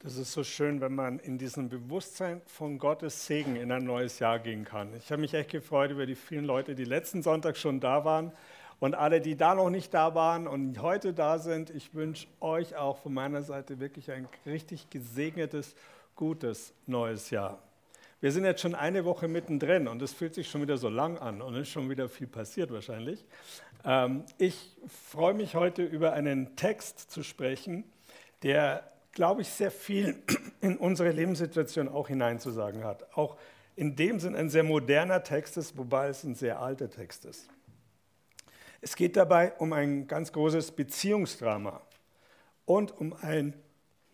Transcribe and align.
Das 0.00 0.16
ist 0.16 0.30
so 0.30 0.44
schön, 0.44 0.80
wenn 0.80 0.94
man 0.94 1.18
in 1.18 1.38
diesem 1.38 1.68
Bewusstsein 1.68 2.40
von 2.46 2.78
Gottes 2.78 3.26
Segen 3.26 3.56
in 3.56 3.72
ein 3.72 3.82
neues 3.82 4.20
Jahr 4.20 4.38
gehen 4.38 4.64
kann. 4.64 4.94
Ich 4.96 5.10
habe 5.10 5.20
mich 5.20 5.34
echt 5.34 5.50
gefreut 5.50 5.90
über 5.90 6.06
die 6.06 6.14
vielen 6.14 6.44
Leute, 6.44 6.76
die 6.76 6.84
letzten 6.84 7.20
Sonntag 7.20 7.56
schon 7.56 7.80
da 7.80 8.04
waren 8.04 8.30
und 8.78 8.94
alle, 8.94 9.20
die 9.20 9.36
da 9.36 9.56
noch 9.56 9.70
nicht 9.70 9.92
da 9.92 10.14
waren 10.14 10.46
und 10.46 10.80
heute 10.82 11.14
da 11.14 11.40
sind. 11.40 11.70
Ich 11.70 11.94
wünsche 11.94 12.28
euch 12.38 12.76
auch 12.76 12.98
von 12.98 13.12
meiner 13.12 13.42
Seite 13.42 13.80
wirklich 13.80 14.12
ein 14.12 14.28
richtig 14.46 14.88
gesegnetes, 14.88 15.74
gutes 16.14 16.72
neues 16.86 17.30
Jahr. 17.30 17.60
Wir 18.20 18.30
sind 18.30 18.44
jetzt 18.44 18.60
schon 18.60 18.76
eine 18.76 19.04
Woche 19.04 19.26
mittendrin 19.26 19.88
und 19.88 20.00
es 20.00 20.12
fühlt 20.12 20.32
sich 20.32 20.48
schon 20.48 20.62
wieder 20.62 20.76
so 20.76 20.88
lang 20.88 21.18
an 21.18 21.42
und 21.42 21.56
ist 21.56 21.70
schon 21.70 21.90
wieder 21.90 22.08
viel 22.08 22.28
passiert 22.28 22.70
wahrscheinlich. 22.70 23.24
Ähm, 23.84 24.22
ich 24.38 24.76
freue 24.86 25.34
mich 25.34 25.56
heute 25.56 25.82
über 25.82 26.12
einen 26.12 26.54
Text 26.54 27.10
zu 27.10 27.24
sprechen, 27.24 27.82
der 28.44 28.92
glaube 29.18 29.42
ich, 29.42 29.48
sehr 29.48 29.72
viel 29.72 30.22
in 30.60 30.76
unsere 30.76 31.10
Lebenssituation 31.10 31.88
auch 31.88 32.06
hineinzusagen 32.06 32.84
hat. 32.84 33.16
Auch 33.16 33.36
in 33.74 33.96
dem 33.96 34.20
Sinn 34.20 34.36
ein 34.36 34.48
sehr 34.48 34.62
moderner 34.62 35.24
Text 35.24 35.56
ist, 35.56 35.76
wobei 35.76 36.06
es 36.06 36.22
ein 36.22 36.36
sehr 36.36 36.60
alter 36.60 36.88
Text 36.88 37.24
ist. 37.24 37.48
Es 38.80 38.94
geht 38.94 39.16
dabei 39.16 39.54
um 39.54 39.72
ein 39.72 40.06
ganz 40.06 40.30
großes 40.30 40.70
Beziehungsdrama 40.70 41.80
und 42.64 42.96
um 42.96 43.12
ein 43.20 43.54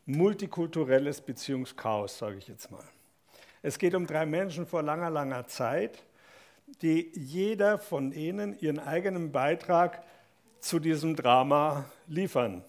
multikulturelles 0.07 1.21
Beziehungschaos, 1.21 2.17
sage 2.17 2.39
ich 2.39 2.49
jetzt 2.49 2.71
mal. 2.71 2.85
Es 3.61 3.79
geht 3.79 3.95
um 3.95 4.07
drei 4.07 4.25
Menschen 4.25 4.67
vor 4.67 4.83
langer, 4.83 5.11
langer 5.11 5.47
Zeit, 5.47 6.03
die 6.81 7.13
jeder 7.15 7.77
von 7.77 8.11
ihnen 8.11 8.59
ihren 8.59 8.79
eigenen 8.79 9.33
Beitrag 9.33 10.03
zu 10.61 10.79
diesem 10.79 11.15
Drama 11.15 11.85
liefern. 12.07 12.65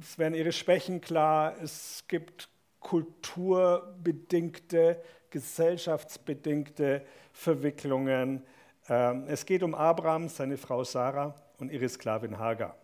Es 0.00 0.18
werden 0.18 0.34
ihre 0.34 0.52
Schwächen 0.52 1.02
klar, 1.02 1.54
es 1.62 2.04
gibt 2.08 2.48
kulturbedingte, 2.80 5.02
gesellschaftsbedingte 5.28 7.04
Verwicklungen. 7.32 8.42
Ähm, 8.88 9.26
es 9.28 9.44
geht 9.44 9.62
um 9.62 9.74
Abraham, 9.74 10.28
seine 10.28 10.56
Frau 10.56 10.82
Sarah 10.84 11.34
und 11.58 11.70
ihre 11.70 11.86
Sklavin 11.88 12.38
Hagar. 12.38 12.74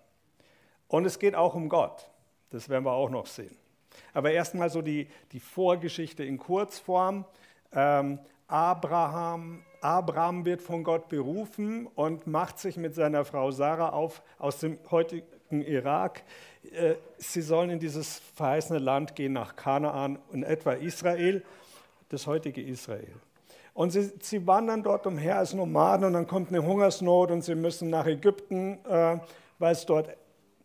Und 0.88 1.06
es 1.06 1.18
geht 1.18 1.34
auch 1.34 1.54
um 1.54 1.70
Gott. 1.70 2.10
Das 2.50 2.68
werden 2.68 2.84
wir 2.84 2.92
auch 2.92 3.10
noch 3.10 3.26
sehen. 3.26 3.56
Aber 4.12 4.30
erstmal 4.30 4.70
so 4.70 4.82
die, 4.82 5.08
die 5.32 5.40
Vorgeschichte 5.40 6.22
in 6.24 6.38
Kurzform. 6.38 7.24
Ähm, 7.72 8.20
Abraham, 8.46 9.64
Abraham 9.80 10.44
wird 10.44 10.62
von 10.62 10.84
Gott 10.84 11.08
berufen 11.08 11.86
und 11.86 12.26
macht 12.26 12.58
sich 12.58 12.76
mit 12.76 12.94
seiner 12.94 13.24
Frau 13.24 13.50
Sarah 13.50 13.88
auf 13.90 14.22
aus 14.38 14.60
dem 14.60 14.82
heutigen 15.48 15.62
Irak 15.62 16.22
äh, 16.72 16.94
sie 17.18 17.40
sollen 17.40 17.70
in 17.70 17.78
dieses 17.78 18.20
verheißene 18.34 18.78
Land 18.78 19.14
gehen, 19.14 19.32
nach 19.32 19.56
Kanaan 19.56 20.18
und 20.30 20.42
etwa 20.42 20.72
Israel, 20.72 21.42
das 22.10 22.26
heutige 22.26 22.62
Israel. 22.62 23.14
Und 23.74 23.90
sie, 23.90 24.10
sie 24.20 24.46
wandern 24.46 24.82
dort 24.82 25.06
umher 25.06 25.38
als 25.38 25.54
Nomaden 25.54 26.04
und 26.04 26.12
dann 26.12 26.26
kommt 26.26 26.48
eine 26.48 26.64
Hungersnot 26.64 27.30
und 27.30 27.42
sie 27.42 27.54
müssen 27.54 27.90
nach 27.90 28.06
Ägypten, 28.06 28.78
äh, 28.84 29.18
weil 29.58 29.72
es 29.72 29.86
dort 29.86 30.10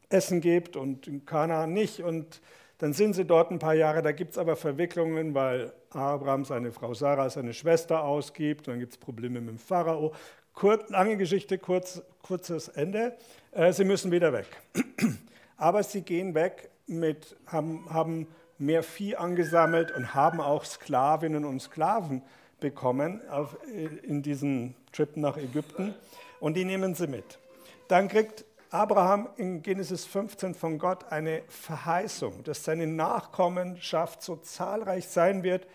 Essen 0.09 0.41
gibt 0.41 0.75
und 0.75 1.07
in 1.07 1.25
Kanaan 1.25 1.73
nicht. 1.73 2.01
Und 2.01 2.41
dann 2.79 2.93
sind 2.93 3.13
sie 3.13 3.25
dort 3.25 3.51
ein 3.51 3.59
paar 3.59 3.75
Jahre, 3.75 4.01
da 4.01 4.11
gibt 4.11 4.31
es 4.31 4.37
aber 4.37 4.55
Verwicklungen, 4.55 5.33
weil 5.33 5.71
Abraham 5.91 6.43
seine 6.43 6.71
Frau 6.71 6.93
Sarah 6.93 7.29
seine 7.29 7.53
Schwester 7.53 8.03
ausgibt, 8.03 8.67
und 8.67 8.73
dann 8.73 8.79
gibt 8.79 8.93
es 8.93 8.97
Probleme 8.97 9.39
mit 9.39 9.49
dem 9.51 9.59
Pharao. 9.59 10.13
Kur 10.53 10.83
lange 10.89 11.17
Geschichte, 11.17 11.57
kurz, 11.57 12.01
kurzes 12.21 12.67
Ende. 12.67 13.15
Äh, 13.53 13.71
sie 13.71 13.83
müssen 13.83 14.11
wieder 14.11 14.33
weg. 14.33 14.47
aber 15.57 15.83
sie 15.83 16.01
gehen 16.01 16.33
weg, 16.33 16.69
mit, 16.87 17.35
haben, 17.45 17.85
haben 17.89 18.27
mehr 18.57 18.83
Vieh 18.83 19.15
angesammelt 19.15 19.91
und 19.91 20.13
haben 20.13 20.41
auch 20.41 20.65
Sklavinnen 20.65 21.45
und 21.45 21.61
Sklaven 21.61 22.21
bekommen 22.59 23.21
auf, 23.29 23.57
in 24.03 24.21
diesem 24.21 24.73
Trip 24.91 25.17
nach 25.17 25.37
Ägypten 25.37 25.93
und 26.39 26.55
die 26.55 26.65
nehmen 26.65 26.95
sie 26.95 27.07
mit. 27.07 27.39
Dann 27.87 28.07
kriegt 28.07 28.45
Abraham 28.69 29.29
in 29.37 29.61
Genesis 29.61 30.05
15 30.05 30.55
von 30.55 30.79
Gott 30.79 31.11
eine 31.11 31.43
Verheißung, 31.47 32.43
dass 32.43 32.63
seine 32.63 32.87
Nachkommenschaft 32.87 34.23
so 34.23 34.37
zahlreich 34.37 35.07
sein 35.07 35.43
wird 35.43 35.67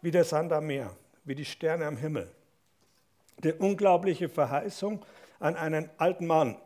wie 0.00 0.10
der 0.10 0.24
Sand 0.24 0.52
am 0.52 0.66
Meer, 0.66 0.90
wie 1.24 1.34
die 1.34 1.44
Sterne 1.44 1.86
am 1.86 1.96
Himmel. 1.96 2.30
Die 3.44 3.52
unglaubliche 3.52 4.28
Verheißung 4.28 5.04
an 5.38 5.56
einen 5.56 5.90
alten 5.98 6.26
Mann. 6.26 6.56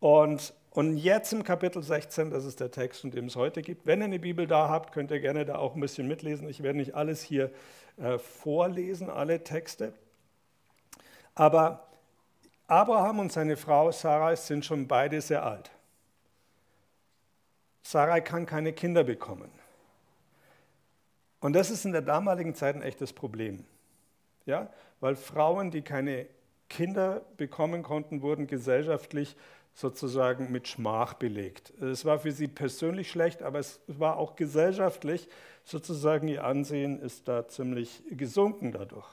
Und 0.00 0.54
und 0.72 0.98
jetzt 0.98 1.32
im 1.32 1.42
Kapitel 1.42 1.82
16, 1.82 2.30
das 2.30 2.44
ist 2.44 2.60
der 2.60 2.70
Text, 2.70 3.02
in 3.02 3.10
dem 3.10 3.26
es 3.26 3.34
heute 3.34 3.60
gibt. 3.60 3.86
Wenn 3.86 4.00
ihr 4.00 4.04
eine 4.04 4.20
Bibel 4.20 4.46
da 4.46 4.68
habt, 4.68 4.92
könnt 4.92 5.10
ihr 5.10 5.18
gerne 5.18 5.44
da 5.44 5.56
auch 5.56 5.74
ein 5.74 5.80
bisschen 5.80 6.06
mitlesen. 6.06 6.48
Ich 6.48 6.62
werde 6.62 6.78
nicht 6.78 6.94
alles 6.94 7.22
hier 7.22 7.50
äh, 7.96 8.18
vorlesen, 8.18 9.10
alle 9.10 9.42
Texte. 9.42 9.92
Aber 11.34 11.88
Abraham 12.68 13.18
und 13.18 13.32
seine 13.32 13.56
Frau 13.56 13.90
Sarai 13.90 14.36
sind 14.36 14.64
schon 14.64 14.86
beide 14.86 15.20
sehr 15.20 15.44
alt. 15.44 15.72
Sarai 17.82 18.20
kann 18.20 18.46
keine 18.46 18.72
Kinder 18.72 19.02
bekommen. 19.02 19.50
Und 21.40 21.54
das 21.54 21.70
ist 21.70 21.84
in 21.84 21.90
der 21.90 22.02
damaligen 22.02 22.54
Zeit 22.54 22.76
ein 22.76 22.82
echtes 22.82 23.12
Problem. 23.12 23.64
Ja? 24.46 24.70
Weil 25.00 25.16
Frauen, 25.16 25.72
die 25.72 25.82
keine 25.82 26.26
Kinder 26.70 27.20
bekommen 27.36 27.82
konnten, 27.82 28.22
wurden 28.22 28.46
gesellschaftlich 28.46 29.36
sozusagen 29.74 30.50
mit 30.50 30.68
Schmach 30.68 31.14
belegt. 31.14 31.72
Es 31.80 32.04
war 32.06 32.18
für 32.18 32.32
sie 32.32 32.48
persönlich 32.48 33.10
schlecht, 33.10 33.42
aber 33.42 33.58
es 33.58 33.80
war 33.86 34.16
auch 34.16 34.36
gesellschaftlich 34.36 35.28
sozusagen 35.64 36.28
ihr 36.28 36.44
Ansehen 36.44 37.00
ist 37.00 37.28
da 37.28 37.46
ziemlich 37.46 38.02
gesunken 38.10 38.72
dadurch. 38.72 39.06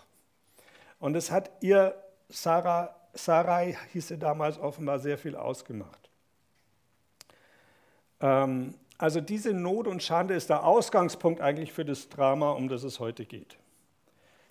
Und 1.00 1.16
es 1.16 1.30
hat 1.32 1.52
ihr, 1.62 1.96
Sarah, 2.30 2.96
Sarai 3.14 3.78
hieß 3.92 4.08
sie 4.08 4.18
damals 4.18 4.58
offenbar 4.58 5.00
sehr 5.00 5.18
viel 5.18 5.36
ausgemacht. 5.36 6.10
Ähm, 8.22 8.76
also 8.98 9.22
diese 9.22 9.54
Not 9.54 9.88
und 9.88 10.02
Schande 10.02 10.34
ist 10.34 10.50
der 10.50 10.64
Ausgangspunkt 10.64 11.42
eigentlich 11.42 11.72
für 11.72 11.86
das 11.86 12.10
Drama, 12.10 12.52
um 12.52 12.68
das 12.68 12.84
es 12.84 13.00
heute 13.00 13.26
geht. 13.26 13.58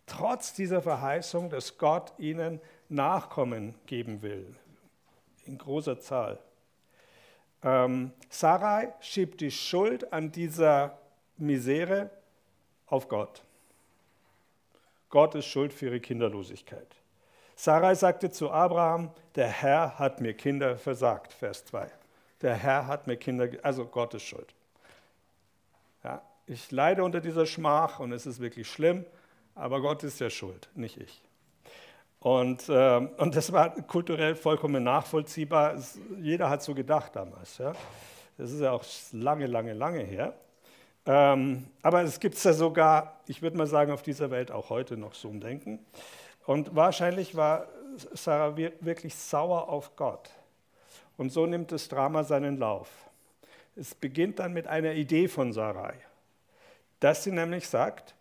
Trotz 0.06 0.55
dieser 0.55 0.83
Verheißung, 0.83 1.50
dass 1.50 1.78
Gott 1.78 2.12
ihnen 2.19 2.61
Nachkommen 2.88 3.74
geben 3.86 4.22
will, 4.22 4.54
in 5.44 5.58
großer 5.58 6.00
Zahl. 6.00 6.38
Ähm, 7.62 8.12
Sarai 8.28 8.92
schiebt 9.00 9.41
die 9.41 9.50
Schuld 9.50 10.12
an 10.12 10.30
dieser 10.30 10.98
Misere 11.36 12.10
auf 12.86 13.08
Gott. 13.08 13.42
Gott 15.10 15.34
ist 15.34 15.47
schuld 15.47 15.72
für 15.72 15.86
ihre 15.86 16.00
Kinderlosigkeit. 16.00 16.97
Sarai 17.54 17.94
sagte 17.94 18.30
zu 18.30 18.50
Abraham, 18.50 19.10
der 19.34 19.48
Herr 19.48 19.98
hat 19.98 20.20
mir 20.20 20.34
Kinder 20.34 20.76
versagt, 20.76 21.32
Vers 21.32 21.64
2. 21.64 21.91
Der 22.42 22.54
Herr 22.54 22.86
hat 22.86 23.06
mir 23.06 23.16
Kinder, 23.16 23.48
also 23.62 23.86
Gott 23.86 24.14
ist 24.14 24.24
schuld. 24.24 24.54
Ja, 26.04 26.22
ich 26.47 26.70
leide 26.70 27.03
unter 27.03 27.20
dieser 27.20 27.47
Schmach 27.47 27.98
und 27.98 28.12
es 28.12 28.26
ist 28.26 28.41
wirklich 28.41 28.70
schlimm, 28.70 29.04
aber 29.54 29.80
Gott 29.80 30.04
ist 30.04 30.20
ja 30.20 30.28
schuld, 30.28 30.68
nicht 30.74 30.98
ich. 30.98 31.22
Und, 32.26 32.69
äh, 32.69 33.09
und 33.19 33.37
das 33.37 33.53
war 33.53 33.70
kulturell 33.82 34.34
vollkommen 34.34 34.82
nachvollziehbar. 34.82 35.76
Jeder 36.20 36.50
hat 36.50 36.60
so 36.60 36.75
gedacht 36.75 37.14
damals. 37.14 37.59
Ja. 37.59 37.72
Das 38.37 38.50
ist 38.50 38.60
ja 38.60 38.72
auch 38.72 38.84
lange, 39.12 39.47
lange, 39.47 39.75
lange 39.75 40.00
her. 40.00 40.34
Ähm, 41.06 41.69
aber 41.82 42.03
es 42.03 42.19
gibt 42.19 42.34
es 42.34 42.42
ja 42.42 42.53
sogar, 42.53 43.20
ich 43.28 43.42
würde 43.42 43.56
mal 43.56 43.69
sagen, 43.69 43.92
auf 43.92 44.03
dieser 44.03 44.32
Welt 44.32 44.50
auch 44.50 44.70
heute 44.70 44.97
noch 44.97 45.15
so 45.15 45.28
ein 45.28 45.41
Denken. 45.41 45.78
Und 46.47 46.75
wahrscheinlich 46.75 47.36
war 47.36 47.69
Sarah 48.12 48.56
wirklich 48.56 49.15
sauer 49.15 49.69
auf 49.69 49.94
Gott. 49.94 50.28
Und 51.16 51.31
so 51.31 51.47
nimmt 51.47 51.70
das 51.70 51.86
Drama 51.86 52.25
seinen 52.25 52.59
Lauf. 52.59 52.88
Es 53.76 53.94
beginnt 53.94 54.41
dann 54.41 54.53
mit 54.53 54.66
einer 54.66 54.95
Idee 54.95 55.28
von 55.28 55.53
Sarai, 55.53 55.95
dass 56.98 57.22
sie 57.22 57.30
nämlich 57.30 57.68
sagt, 57.68 58.16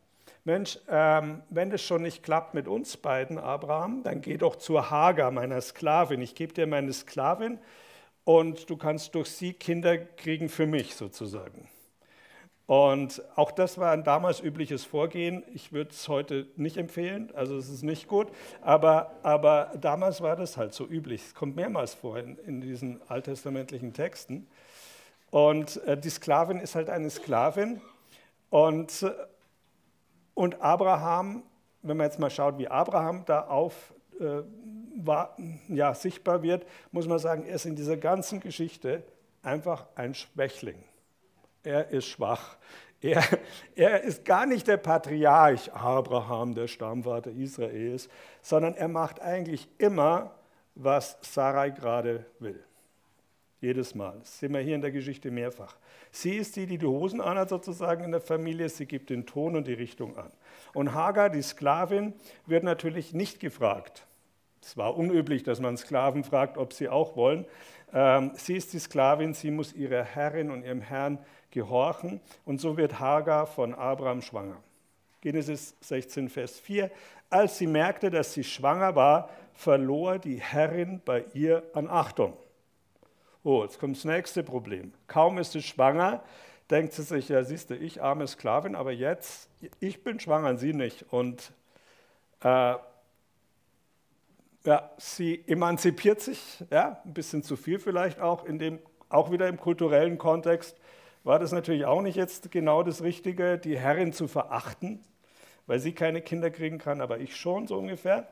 Mensch, 0.45 0.77
ähm, 0.87 1.41
wenn 1.49 1.71
das 1.71 1.81
schon 1.81 2.03
nicht 2.03 2.21
klappt 2.21 2.53
mit 2.53 2.67
uns 2.67 2.97
beiden, 2.97 3.39
Abraham, 3.39 4.03
dann 4.03 4.21
geh 4.21 4.37
doch 4.37 4.55
zur 4.55 4.91
Hagar, 4.91 5.31
meiner 5.31 5.59
Sklavin. 5.59 6.21
Ich 6.21 6.35
gebe 6.35 6.53
dir 6.53 6.67
meine 6.67 6.93
Sklavin 6.93 7.57
und 8.25 8.69
du 8.69 8.77
kannst 8.77 9.15
durch 9.15 9.31
sie 9.31 9.53
Kinder 9.53 9.97
kriegen 9.97 10.47
für 10.47 10.67
mich 10.67 10.93
sozusagen. 10.93 11.67
Und 12.67 13.23
auch 13.35 13.51
das 13.51 13.79
war 13.79 13.91
ein 13.91 14.03
damals 14.03 14.39
übliches 14.39 14.83
Vorgehen. 14.83 15.43
Ich 15.51 15.73
würde 15.73 15.89
es 15.89 16.07
heute 16.07 16.45
nicht 16.57 16.77
empfehlen, 16.77 17.31
also 17.33 17.57
es 17.57 17.67
ist 17.69 17.81
nicht 17.81 18.07
gut, 18.07 18.27
aber, 18.61 19.15
aber 19.23 19.71
damals 19.81 20.21
war 20.21 20.35
das 20.35 20.57
halt 20.57 20.75
so 20.75 20.85
üblich. 20.85 21.23
Es 21.25 21.33
kommt 21.33 21.55
mehrmals 21.55 21.95
vor 21.95 22.19
in, 22.19 22.37
in 22.45 22.61
diesen 22.61 23.01
alttestamentlichen 23.07 23.93
Texten. 23.93 24.45
Und 25.31 25.77
äh, 25.85 25.97
die 25.97 26.09
Sklavin 26.09 26.59
ist 26.59 26.75
halt 26.75 26.91
eine 26.91 27.09
Sklavin. 27.09 27.81
Und 28.51 29.03
und 30.35 30.61
Abraham, 30.61 31.43
wenn 31.81 31.97
man 31.97 32.05
jetzt 32.05 32.19
mal 32.19 32.29
schaut, 32.29 32.59
wie 32.59 32.67
Abraham 32.67 33.23
da 33.25 33.47
auf, 33.47 33.93
äh, 34.19 34.43
war, 34.97 35.35
ja, 35.67 35.93
sichtbar 35.95 36.43
wird, 36.43 36.65
muss 36.91 37.07
man 37.07 37.17
sagen, 37.17 37.45
er 37.45 37.55
ist 37.55 37.65
in 37.65 37.75
dieser 37.75 37.97
ganzen 37.97 38.39
Geschichte 38.39 39.03
einfach 39.41 39.87
ein 39.95 40.13
Schwächling. 40.13 40.83
er 41.63 41.89
ist 41.89 42.05
schwach. 42.05 42.57
Er, 43.01 43.23
er 43.75 44.01
ist 44.01 44.23
gar 44.25 44.45
nicht 44.45 44.67
der 44.67 44.77
Patriarch 44.77 45.73
Abraham, 45.73 46.55
der 46.55 46.67
Stammvater 46.67 47.31
Israels, 47.31 48.09
sondern 48.41 48.75
er 48.75 48.87
macht 48.87 49.21
eigentlich 49.21 49.67
immer, 49.77 50.31
was 50.75 51.17
Sarai 51.21 51.69
gerade 51.71 52.25
will. 52.39 52.63
Jedes 53.65 53.95
Mal. 53.95 54.15
Das 54.19 54.37
sehen 54.37 54.53
wir 54.53 54.59
hier 54.59 54.75
in 54.75 54.81
der 54.81 54.91
Geschichte 54.91 55.31
mehrfach. 55.31 55.75
Sie 56.11 56.35
ist 56.35 56.55
die, 56.55 56.67
die 56.67 56.77
die 56.77 56.85
Hosen 56.85 57.19
anhat 57.19 57.49
sozusagen 57.49 58.03
in 58.03 58.11
der 58.11 58.21
Familie. 58.21 58.69
Sie 58.69 58.85
gibt 58.85 59.09
den 59.09 59.25
Ton 59.25 59.55
und 59.55 59.65
die 59.65 59.73
Richtung 59.73 60.15
an. 60.17 60.31
Und 60.75 60.93
Hagar, 60.93 61.31
die 61.31 61.41
Sklavin, 61.41 62.13
wird 62.45 62.63
natürlich 62.63 63.15
nicht 63.15 63.39
gefragt. 63.39 64.05
Es 64.61 64.77
war 64.77 64.95
unüblich, 64.95 65.41
dass 65.41 65.59
man 65.59 65.77
Sklaven 65.77 66.23
fragt, 66.23 66.59
ob 66.59 66.73
sie 66.73 66.89
auch 66.89 67.15
wollen. 67.15 67.45
Ähm, 67.91 68.33
sie 68.35 68.55
ist 68.55 68.71
die 68.73 68.77
Sklavin, 68.77 69.33
sie 69.33 69.49
muss 69.49 69.73
ihrer 69.73 70.03
Herrin 70.03 70.51
und 70.51 70.63
ihrem 70.63 70.81
Herrn 70.81 71.17
gehorchen. 71.49 72.21
Und 72.45 72.61
so 72.61 72.77
wird 72.77 72.99
Hagar 72.99 73.47
von 73.47 73.73
Abraham 73.73 74.21
schwanger. 74.21 74.61
Genesis 75.21 75.75
16, 75.81 76.29
Vers 76.29 76.59
4. 76.59 76.91
Als 77.31 77.57
sie 77.57 77.65
merkte, 77.65 78.11
dass 78.11 78.31
sie 78.31 78.43
schwanger 78.43 78.95
war, 78.95 79.31
verlor 79.55 80.19
die 80.19 80.39
Herrin 80.39 81.01
bei 81.03 81.25
ihr 81.33 81.63
an 81.73 81.89
Achtung. 81.89 82.33
Oh, 83.47 83.61
jetzt 83.61 83.79
kommt 83.79 83.95
das 83.95 84.05
nächste 84.05 84.41
Problem. 84.41 84.91
Kaum 85.05 85.37
ist 85.37 85.51
sie 85.51 85.61
schwanger, 85.61 86.23
denkt 86.71 86.93
sie 86.93 87.03
sich, 87.03 87.29
ja, 87.29 87.43
siehst 87.43 87.69
du, 87.69 87.75
ich 87.75 88.01
arme 88.01 88.25
Sklavin, 88.25 88.73
aber 88.73 88.91
jetzt, 88.91 89.51
ich 89.79 90.03
bin 90.03 90.19
schwanger, 90.19 90.57
sie 90.57 90.73
nicht. 90.73 91.05
Und 91.13 91.51
äh, 92.41 92.73
ja, 94.63 94.89
sie 94.97 95.43
emanzipiert 95.45 96.21
sich, 96.21 96.63
ja, 96.71 96.99
ein 97.05 97.13
bisschen 97.13 97.43
zu 97.43 97.55
viel 97.55 97.77
vielleicht 97.77 98.19
auch, 98.19 98.45
in 98.45 98.57
dem, 98.57 98.79
auch 99.09 99.29
wieder 99.29 99.47
im 99.47 99.57
kulturellen 99.57 100.17
Kontext 100.17 100.75
war 101.23 101.37
das 101.37 101.51
natürlich 101.51 101.85
auch 101.85 102.01
nicht 102.01 102.15
jetzt 102.15 102.49
genau 102.51 102.81
das 102.81 103.03
Richtige, 103.03 103.59
die 103.59 103.77
Herrin 103.77 104.11
zu 104.11 104.27
verachten, 104.27 105.03
weil 105.67 105.77
sie 105.77 105.91
keine 105.91 106.23
Kinder 106.23 106.49
kriegen 106.49 106.79
kann, 106.79 106.99
aber 106.99 107.19
ich 107.19 107.35
schon 107.35 107.67
so 107.67 107.77
ungefähr. 107.77 108.27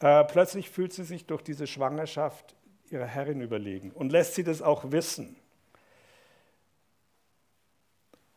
Äh, 0.00 0.24
plötzlich 0.24 0.70
fühlt 0.70 0.94
sie 0.94 1.04
sich 1.04 1.26
durch 1.26 1.42
diese 1.42 1.66
Schwangerschaft 1.66 2.56
ihrer 2.90 3.06
Herrin 3.06 3.40
überlegen 3.40 3.90
und 3.90 4.10
lässt 4.10 4.34
sie 4.34 4.44
das 4.44 4.62
auch 4.62 4.90
wissen. 4.90 5.36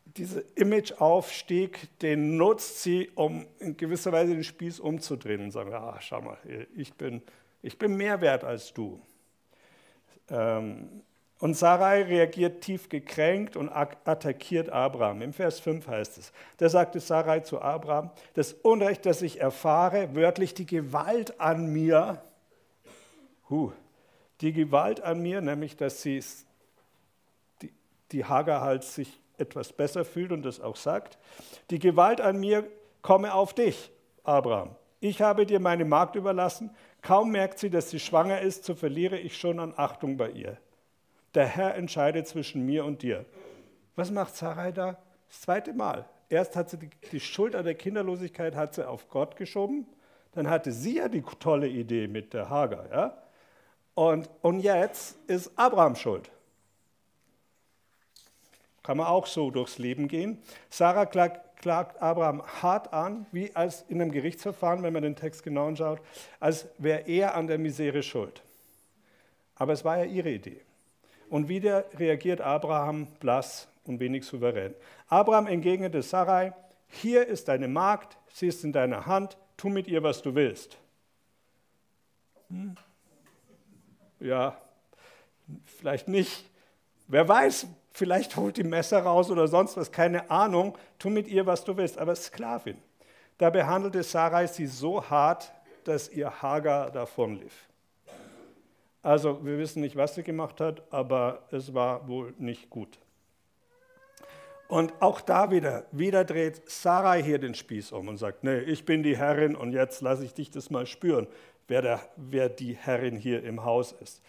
Dieser 0.04 0.42
Imageaufstieg, 0.56 1.98
den 2.00 2.36
nutzt 2.36 2.82
sie, 2.82 3.10
um 3.14 3.46
in 3.60 3.76
gewisser 3.76 4.10
Weise 4.12 4.32
den 4.32 4.44
Spieß 4.44 4.80
umzudrehen 4.80 5.40
und 5.40 5.50
sagen, 5.52 5.72
ah, 5.72 5.98
schau 6.00 6.20
mal, 6.20 6.38
ich 6.74 6.94
bin, 6.94 7.22
ich 7.62 7.78
bin 7.78 7.96
mehr 7.96 8.20
wert 8.20 8.42
als 8.42 8.72
du. 8.72 9.00
Ähm, 10.28 11.02
und 11.40 11.54
Sarai 11.54 12.02
reagiert 12.02 12.60
tief 12.60 12.90
gekränkt 12.90 13.56
und 13.56 13.70
attackiert 13.70 14.68
Abraham. 14.68 15.22
Im 15.22 15.32
Vers 15.32 15.58
5 15.58 15.86
heißt 15.86 16.18
es, 16.18 16.32
da 16.58 16.68
sagte 16.68 17.00
Sarai 17.00 17.40
zu 17.40 17.62
Abraham, 17.62 18.10
das 18.34 18.52
Unrecht, 18.52 19.06
das 19.06 19.22
ich 19.22 19.40
erfahre, 19.40 20.14
wörtlich 20.14 20.52
die 20.52 20.66
Gewalt 20.66 21.40
an 21.40 21.72
mir, 21.72 22.22
huh, 23.48 23.72
die 24.40 24.52
Gewalt 24.52 25.00
an 25.02 25.20
mir, 25.20 25.40
nämlich 25.40 25.76
dass 25.76 26.02
sie 26.02 26.22
die, 27.62 27.72
die 28.12 28.24
Hagar 28.24 28.60
halt 28.60 28.84
sich 28.84 29.20
etwas 29.38 29.72
besser 29.72 30.04
fühlt 30.04 30.32
und 30.32 30.42
das 30.42 30.60
auch 30.60 30.76
sagt, 30.76 31.18
die 31.70 31.78
Gewalt 31.78 32.20
an 32.20 32.38
mir 32.38 32.68
komme 33.02 33.34
auf 33.34 33.54
dich, 33.54 33.90
Abraham. 34.22 34.76
Ich 35.00 35.22
habe 35.22 35.46
dir 35.46 35.60
meine 35.60 35.84
Magd 35.84 36.16
überlassen, 36.16 36.70
kaum 37.00 37.30
merkt 37.30 37.58
sie, 37.58 37.70
dass 37.70 37.90
sie 37.90 38.00
schwanger 38.00 38.40
ist, 38.40 38.64
so 38.64 38.74
verliere 38.74 39.18
ich 39.18 39.36
schon 39.38 39.58
an 39.58 39.72
Achtung 39.76 40.16
bei 40.18 40.30
ihr. 40.30 40.58
Der 41.34 41.46
Herr 41.46 41.74
entscheidet 41.74 42.28
zwischen 42.28 42.66
mir 42.66 42.84
und 42.84 43.02
dir. 43.02 43.24
Was 43.96 44.10
macht 44.10 44.36
Sarai 44.36 44.72
da? 44.72 44.98
Das 45.28 45.42
zweite 45.42 45.72
Mal. 45.72 46.06
Erst 46.28 46.54
hat 46.56 46.70
sie 46.70 46.78
die, 46.78 46.90
die 47.12 47.20
Schuld 47.20 47.56
an 47.56 47.64
der 47.64 47.74
Kinderlosigkeit 47.74 48.54
hat 48.54 48.74
sie 48.74 48.86
auf 48.86 49.08
Gott 49.08 49.36
geschoben, 49.36 49.86
dann 50.32 50.48
hatte 50.48 50.70
sie 50.70 50.96
ja 50.96 51.08
die 51.08 51.22
tolle 51.22 51.68
Idee 51.68 52.06
mit 52.06 52.34
der 52.34 52.50
Hagar. 52.50 52.88
Ja? 52.90 53.22
Und, 54.00 54.30
und 54.40 54.60
jetzt 54.60 55.18
ist 55.26 55.52
Abraham 55.56 55.94
schuld. 55.94 56.30
Kann 58.82 58.96
man 58.96 59.06
auch 59.06 59.26
so 59.26 59.50
durchs 59.50 59.76
Leben 59.76 60.08
gehen. 60.08 60.38
Sarah 60.70 61.04
klagt, 61.04 61.60
klagt 61.60 62.00
Abraham 62.00 62.42
hart 62.62 62.94
an, 62.94 63.26
wie 63.30 63.54
als 63.54 63.84
in 63.90 64.00
einem 64.00 64.10
Gerichtsverfahren, 64.10 64.82
wenn 64.82 64.94
man 64.94 65.02
den 65.02 65.16
Text 65.16 65.42
genau 65.42 65.68
anschaut, 65.68 66.00
als 66.38 66.66
wäre 66.78 67.06
er 67.08 67.34
an 67.34 67.46
der 67.46 67.58
Misere 67.58 68.02
schuld. 68.02 68.40
Aber 69.56 69.74
es 69.74 69.84
war 69.84 69.98
ja 69.98 70.04
ihre 70.04 70.30
Idee. 70.30 70.62
Und 71.28 71.50
wieder 71.50 71.84
reagiert 71.98 72.40
Abraham 72.40 73.06
blass 73.20 73.68
und 73.84 74.00
wenig 74.00 74.24
souverän. 74.24 74.74
Abraham 75.08 75.46
entgegnete 75.46 76.00
Sarai, 76.00 76.54
hier 76.88 77.26
ist 77.26 77.48
deine 77.48 77.68
Magd, 77.68 78.16
sie 78.32 78.46
ist 78.46 78.64
in 78.64 78.72
deiner 78.72 79.04
Hand, 79.04 79.36
tu 79.58 79.68
mit 79.68 79.88
ihr, 79.88 80.02
was 80.02 80.22
du 80.22 80.34
willst. 80.34 80.78
Hm? 82.48 82.78
Ja, 84.20 84.56
vielleicht 85.64 86.08
nicht. 86.08 86.44
Wer 87.08 87.26
weiß, 87.26 87.66
vielleicht 87.92 88.36
holt 88.36 88.56
die 88.56 88.64
Messer 88.64 89.02
raus 89.02 89.30
oder 89.30 89.48
sonst 89.48 89.76
was, 89.76 89.90
keine 89.90 90.30
Ahnung. 90.30 90.76
Tu 90.98 91.10
mit 91.10 91.26
ihr, 91.26 91.46
was 91.46 91.64
du 91.64 91.76
willst, 91.76 91.98
aber 91.98 92.14
Sklavin. 92.14 92.76
Da 93.38 93.50
behandelte 93.50 94.02
Sarai 94.02 94.46
sie 94.46 94.66
so 94.66 95.02
hart, 95.08 95.50
dass 95.84 96.10
ihr 96.10 96.42
Hagar 96.42 96.90
davonlief. 96.90 97.68
Also 99.02 99.44
wir 99.44 99.56
wissen 99.56 99.80
nicht, 99.80 99.96
was 99.96 100.14
sie 100.14 100.22
gemacht 100.22 100.60
hat, 100.60 100.82
aber 100.92 101.44
es 101.50 101.72
war 101.72 102.06
wohl 102.06 102.34
nicht 102.36 102.68
gut. 102.68 102.98
Und 104.68 104.92
auch 105.00 105.20
da 105.20 105.50
wieder, 105.50 105.86
wieder 105.90 106.24
dreht 106.24 106.70
Sarai 106.70 107.22
hier 107.22 107.38
den 107.38 107.54
Spieß 107.54 107.90
um 107.92 108.08
und 108.08 108.18
sagt, 108.18 108.44
nee, 108.44 108.58
ich 108.58 108.84
bin 108.84 109.02
die 109.02 109.16
Herrin 109.16 109.56
und 109.56 109.72
jetzt 109.72 110.02
lasse 110.02 110.24
ich 110.24 110.34
dich 110.34 110.50
das 110.50 110.70
mal 110.70 110.86
spüren 110.86 111.26
wer, 111.70 111.82
der, 111.82 112.00
wer 112.16 112.48
die 112.48 112.74
Herrin 112.74 113.16
hier 113.16 113.44
im 113.44 113.64
Haus 113.64 113.92
ist. 113.92 114.20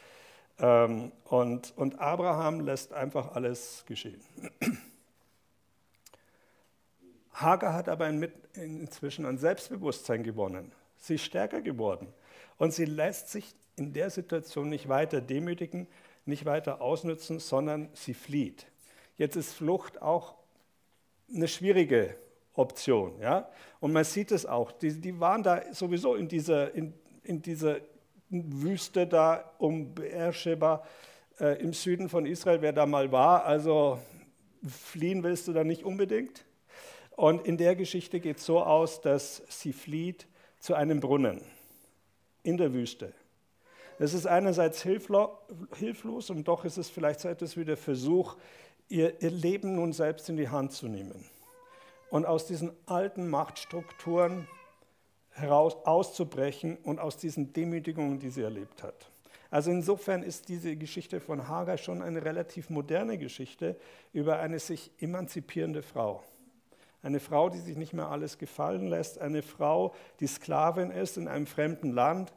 Ähm, 0.60 1.12
und, 1.26 1.74
und 1.76 2.00
Abraham 2.00 2.62
lässt 2.62 2.94
einfach 2.94 3.34
alles 3.34 3.84
geschehen. 3.88 4.22
Hagar 7.34 7.74
hat 7.74 7.90
aber 7.90 8.08
inzwischen 8.54 9.26
an 9.26 9.40
Selbstbewusstsein 9.40 10.24
gewonnen. 10.24 10.72
Sie 10.98 11.16
ist 11.16 11.24
stärker 11.24 11.62
geworden. 11.62 12.14
Und 12.60 12.76
sie 12.76 12.86
lässt 12.86 13.32
sich 13.32 13.56
in 13.76 13.92
der 13.92 14.12
Situation 14.12 14.70
nicht 14.70 14.88
weiter 14.88 15.20
demütigen, 15.20 15.88
nicht 16.26 16.46
weiter 16.46 16.80
ausnützen, 16.80 17.40
sondern 17.40 17.90
sie 17.94 18.14
flieht. 18.14 18.68
Jetzt 19.18 19.36
ist 19.36 19.54
Flucht 19.54 20.00
auch 20.00 20.36
eine 21.34 21.48
schwierige 21.48 22.16
Option. 22.54 23.20
Ja? 23.20 23.50
Und 23.80 23.94
man 23.94 24.04
sieht 24.04 24.32
es 24.32 24.46
auch, 24.46 24.72
die, 24.72 25.02
die 25.02 25.20
waren 25.20 25.42
da 25.42 25.74
sowieso 25.74 26.14
in 26.14 26.28
dieser, 26.28 26.72
in, 26.76 26.94
in 27.32 27.42
dieser 27.42 27.78
Wüste 28.30 29.08
da 29.08 29.54
um 29.58 29.96
Beersheba 29.96 30.86
äh, 31.40 31.62
im 31.62 31.74
Süden 31.74 32.10
von 32.10 32.26
Israel, 32.26 32.62
wer 32.62 32.74
da 32.74 32.86
mal 32.86 33.12
war. 33.12 33.46
Also 33.46 34.00
fliehen 34.68 35.24
willst 35.24 35.48
du 35.48 35.54
da 35.54 35.64
nicht 35.64 35.84
unbedingt. 35.84 36.46
Und 37.16 37.48
in 37.48 37.58
der 37.58 37.76
Geschichte 37.76 38.20
geht 38.20 38.38
es 38.38 38.46
so 38.46 38.62
aus, 38.62 39.00
dass 39.00 39.44
sie 39.48 39.72
flieht 39.72 40.28
zu 40.60 40.76
einem 40.76 41.00
Brunnen 41.00 41.42
in 42.44 42.58
der 42.58 42.74
Wüste. 42.74 43.14
Das 43.98 44.14
ist 44.14 44.26
einerseits 44.26 44.82
hilflos 44.82 46.30
und 46.30 46.48
doch 46.48 46.66
ist 46.66 46.78
es 46.78 46.90
vielleicht 46.90 47.22
so 47.22 47.30
etwas 47.30 47.56
wie 47.56 47.66
der 47.66 47.78
Versuch, 47.78 48.36
ihr, 48.90 49.22
ihr 49.22 49.32
Leben 49.32 49.76
nun 49.76 49.94
selbst 49.94 50.28
in 50.28 50.38
die 50.38 50.50
Hand 50.50 50.74
zu 50.74 50.88
nehmen 50.88 51.24
und 52.10 52.26
aus 52.26 52.46
diesen 52.46 52.72
alten 52.88 53.30
Machtstrukturen 53.30 54.48
heraus 55.32 55.76
auszubrechen 55.86 56.78
und 56.84 57.00
aus 57.00 57.18
diesen 57.18 57.54
Demütigungen, 57.54 58.20
die 58.20 58.30
sie 58.30 58.42
erlebt 58.42 58.84
hat. 58.84 59.12
Also 59.50 59.70
insofern 59.70 60.24
ist 60.24 60.48
diese 60.48 60.76
Geschichte 60.78 61.20
von 61.20 61.48
Hagar 61.48 61.78
schon 61.78 62.02
eine 62.02 62.24
relativ 62.24 62.70
moderne 62.70 63.18
Geschichte 63.18 63.76
über 64.14 64.40
eine 64.40 64.60
sich 64.60 64.92
emanzipierende 65.00 65.84
Frau. 65.84 66.24
Eine 67.04 67.20
Frau, 67.20 67.50
die 67.50 67.60
sich 67.60 67.76
nicht 67.76 67.94
mehr 67.94 68.10
alles 68.10 68.38
gefallen 68.38 68.88
lässt, 68.88 69.20
eine 69.20 69.42
Frau, 69.42 69.94
die 70.20 70.28
Sklavin 70.28 70.92
ist 70.92 71.18
in 71.18 71.28
einem 71.28 71.48
fremden 71.48 71.92
Land 71.92 72.32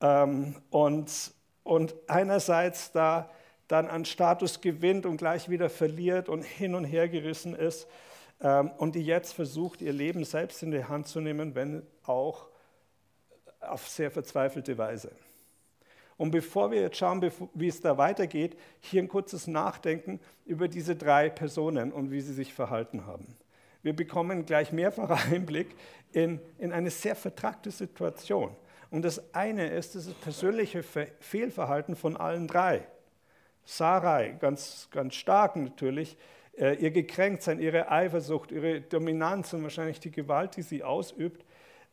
ähm, 0.00 0.56
und, 0.70 1.32
und 1.62 1.94
einerseits 2.08 2.90
da 2.90 3.30
dann 3.68 3.86
an 3.86 4.04
Status 4.04 4.60
gewinnt 4.60 5.06
und 5.06 5.18
gleich 5.18 5.50
wieder 5.50 5.68
verliert 5.68 6.28
und 6.28 6.42
hin 6.42 6.74
und 6.74 6.84
her 6.84 7.08
gerissen 7.08 7.54
ist 7.54 7.86
und 8.40 8.94
die 8.94 9.04
jetzt 9.04 9.32
versucht, 9.32 9.82
ihr 9.82 9.92
Leben 9.92 10.24
selbst 10.24 10.62
in 10.62 10.70
die 10.70 10.84
Hand 10.84 11.08
zu 11.08 11.20
nehmen, 11.20 11.54
wenn 11.54 11.82
auch 12.04 12.48
auf 13.60 13.88
sehr 13.88 14.10
verzweifelte 14.10 14.78
Weise. 14.78 15.10
Und 16.16 16.32
bevor 16.32 16.70
wir 16.70 16.80
jetzt 16.80 16.96
schauen, 16.96 17.30
wie 17.54 17.68
es 17.68 17.80
da 17.80 17.96
weitergeht, 17.96 18.56
hier 18.80 19.02
ein 19.02 19.08
kurzes 19.08 19.46
Nachdenken 19.46 20.20
über 20.44 20.66
diese 20.68 20.96
drei 20.96 21.30
Personen 21.30 21.92
und 21.92 22.10
wie 22.10 22.20
sie 22.20 22.34
sich 22.34 22.52
verhalten 22.52 23.06
haben. 23.06 23.36
Wir 23.82 23.94
bekommen 23.94 24.44
gleich 24.44 24.72
mehrfacher 24.72 25.18
Einblick 25.32 25.76
in, 26.12 26.40
in 26.58 26.72
eine 26.72 26.90
sehr 26.90 27.14
vertragte 27.14 27.70
Situation. 27.70 28.54
Und 28.90 29.02
das 29.02 29.34
eine 29.34 29.68
ist 29.68 29.94
das 29.94 30.08
persönliche 30.14 30.82
Fehlverhalten 30.82 31.94
von 31.94 32.16
allen 32.16 32.48
drei. 32.48 32.86
Sarai, 33.64 34.34
ganz, 34.40 34.88
ganz 34.90 35.14
stark 35.14 35.54
natürlich, 35.56 36.16
ihr 36.58 36.90
Gekränktsein, 36.90 37.60
ihre 37.60 37.90
Eifersucht, 37.90 38.50
ihre 38.52 38.80
Dominanz 38.80 39.52
und 39.52 39.62
wahrscheinlich 39.62 40.00
die 40.00 40.10
Gewalt, 40.10 40.56
die 40.56 40.62
sie 40.62 40.82
ausübt. 40.82 41.44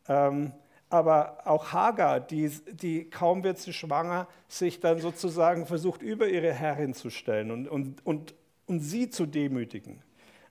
Ähm, 0.08 0.52
aber 0.88 1.38
auch 1.44 1.72
Hagar, 1.72 2.20
die, 2.20 2.48
die 2.48 3.10
kaum 3.10 3.42
wird 3.42 3.58
sie 3.58 3.72
schwanger, 3.72 4.28
sich 4.48 4.80
dann 4.80 4.98
sozusagen 4.98 5.66
versucht, 5.66 6.02
über 6.02 6.28
ihre 6.28 6.52
Herrin 6.52 6.94
zu 6.94 7.10
stellen 7.10 7.50
und, 7.50 7.68
und, 7.68 8.06
und, 8.06 8.34
und 8.66 8.80
sie 8.80 9.10
zu 9.10 9.26
demütigen 9.26 10.02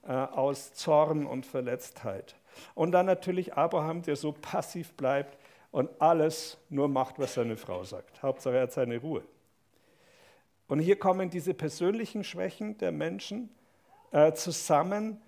äh, 0.03 0.11
aus 0.11 0.73
Zorn 0.73 1.25
und 1.25 1.45
Verletztheit. 1.45 2.35
Und 2.73 2.91
dann 2.91 3.05
natürlich 3.05 3.53
Abraham, 3.53 4.01
der 4.01 4.15
so 4.15 4.33
passiv 4.33 4.93
bleibt 4.93 5.37
und 5.71 5.89
alles 5.99 6.57
nur 6.69 6.87
macht, 6.87 7.19
was 7.19 7.33
seine 7.33 7.57
Frau 7.57 7.83
sagt. 7.83 8.21
Hauptsache 8.21 8.55
er 8.55 8.63
hat 8.63 8.71
seine 8.71 8.97
Ruhe. 8.97 9.23
Und 10.67 10.79
hier 10.79 10.97
kommen 10.97 11.29
diese 11.29 11.53
persönlichen 11.53 12.23
Schwächen 12.23 12.77
der 12.77 12.91
Menschen 12.91 13.49
äh, 14.15 14.33
zusammen 14.33 15.21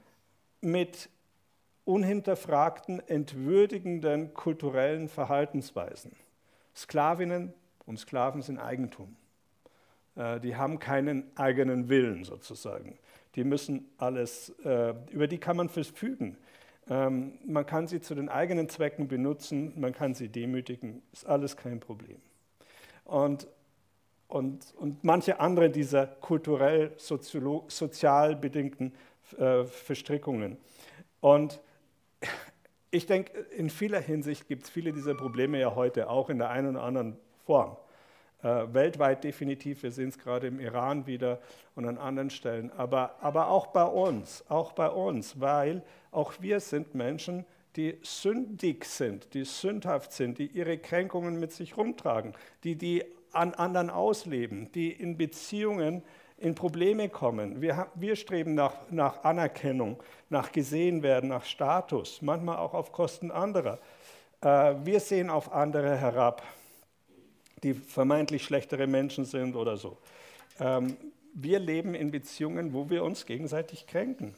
mit 0.62 1.10
unhinterfragten, 1.84 3.06
entwürdigenden 3.06 4.34
kulturellen 4.34 5.10
Verhaltensweisen. 5.10 6.14
Sklavinnen 6.74 7.54
und 7.86 8.00
Sklaven 8.00 8.42
sind 8.42 8.60
Eigentum. 8.60 9.18
Äh, 10.16 10.40
die 10.40 10.56
haben 10.56 10.80
keinen 10.80 11.30
eigenen 11.36 11.90
Willen 11.90 12.24
sozusagen. 12.24 12.98
Die 13.36 13.44
müssen 13.44 13.90
alles, 13.98 14.56
äh, 14.64 14.94
über 15.12 15.28
die 15.28 15.38
kann 15.38 15.58
man 15.58 15.68
verfügen. 15.68 16.38
Ähm, 16.90 17.40
man 17.46 17.66
kann 17.66 17.88
sie 17.88 18.00
zu 18.00 18.16
den 18.16 18.30
eigenen 18.30 18.70
Zwecken 18.70 19.10
benutzen, 19.10 19.74
man 19.78 19.92
kann 19.92 20.14
sie 20.14 20.30
demütigen, 20.30 21.02
ist 21.12 21.26
alles 21.26 21.58
kein 21.58 21.82
Problem. 21.82 22.22
Und, 23.04 23.50
und, 24.28 24.74
und 24.78 25.04
manche 25.04 25.40
andere 25.40 25.70
dieser 25.70 26.08
kulturell 26.08 26.92
sozial 26.98 28.36
bedingten 28.36 28.94
äh, 29.38 29.64
Verstrickungen. 29.64 30.58
Und 31.22 31.60
ich 32.92 33.06
denke, 33.06 33.38
in 33.56 33.70
vieler 33.70 34.00
Hinsicht 34.00 34.48
gibt 34.48 34.64
es 34.64 34.70
viele 34.70 34.92
dieser 34.92 35.16
Probleme 35.16 35.60
ja 35.60 35.76
heute 35.76 36.10
auch 36.10 36.30
in 36.30 36.40
der 36.40 36.50
einen 36.50 36.76
oder 36.76 36.84
anderen 36.84 37.18
Form. 37.46 37.78
Äh, 38.44 38.74
weltweit 38.74 39.24
definitiv, 39.24 39.84
wir 39.84 39.92
sehen 39.92 40.10
es 40.10 40.18
gerade 40.18 40.48
im 40.48 40.60
Iran 40.60 41.08
wieder 41.08 41.40
und 41.76 41.86
an 41.86 41.98
anderen 41.98 42.30
Stellen, 42.30 42.72
aber, 42.72 43.16
aber 43.20 43.48
auch 43.50 43.68
bei 43.68 43.84
uns, 43.84 44.44
auch 44.48 44.74
bei 44.74 44.90
uns, 44.90 45.40
weil 45.40 45.84
auch 46.12 46.34
wir 46.40 46.60
sind 46.60 46.94
Menschen, 46.94 47.46
die 47.76 47.98
sündig 48.04 48.86
sind, 48.86 49.34
die 49.34 49.44
sündhaft 49.44 50.12
sind, 50.12 50.38
die 50.38 50.48
ihre 50.48 50.78
Kränkungen 50.78 51.40
mit 51.40 51.52
sich 51.52 51.78
rumtragen, 51.78 52.34
die 52.64 52.76
die 52.76 53.06
an 53.32 53.54
anderen 53.54 53.90
ausleben, 53.90 54.72
die 54.72 54.92
in 54.92 55.18
Beziehungen 55.18 56.04
in 56.38 56.54
Probleme 56.54 57.10
kommen. 57.10 57.62
Wir, 57.62 57.88
wir 57.96 58.16
streben 58.16 58.54
nach, 58.54 58.76
nach 58.90 59.24
Anerkennung, 59.24 60.02
nach 60.30 60.52
gesehen 60.52 61.02
werden, 61.02 61.30
nach 61.30 61.44
Status, 61.44 62.22
manchmal 62.22 62.58
auch 62.58 62.74
auf 62.74 62.92
Kosten 62.92 63.32
anderer. 63.32 63.80
Äh, 64.42 64.76
wir 64.84 65.00
sehen 65.00 65.30
auf 65.30 65.52
andere 65.52 65.98
herab, 65.98 66.44
die 67.64 67.74
vermeintlich 67.74 68.44
schlechtere 68.44 68.86
Menschen 68.86 69.26
sind 69.26 69.56
oder 69.56 69.78
so. 69.78 69.98
Ähm, 70.60 70.96
wir 71.34 71.60
leben 71.60 71.96
in 71.96 72.12
Beziehungen, 72.12 72.74
wo 72.74 72.90
wir 72.90 73.04
uns 73.04 73.26
gegenseitig 73.26 73.88
kränken. 73.88 74.36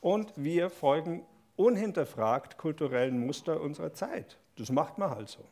Und 0.00 0.32
wir 0.36 0.70
folgen 0.70 1.24
unhinterfragt 1.56 2.56
kulturellen 2.56 3.26
Muster 3.26 3.60
unserer 3.60 3.92
Zeit. 3.92 4.38
Das 4.56 4.70
macht 4.70 4.98
man 4.98 5.10
halt 5.10 5.28
so. 5.28 5.44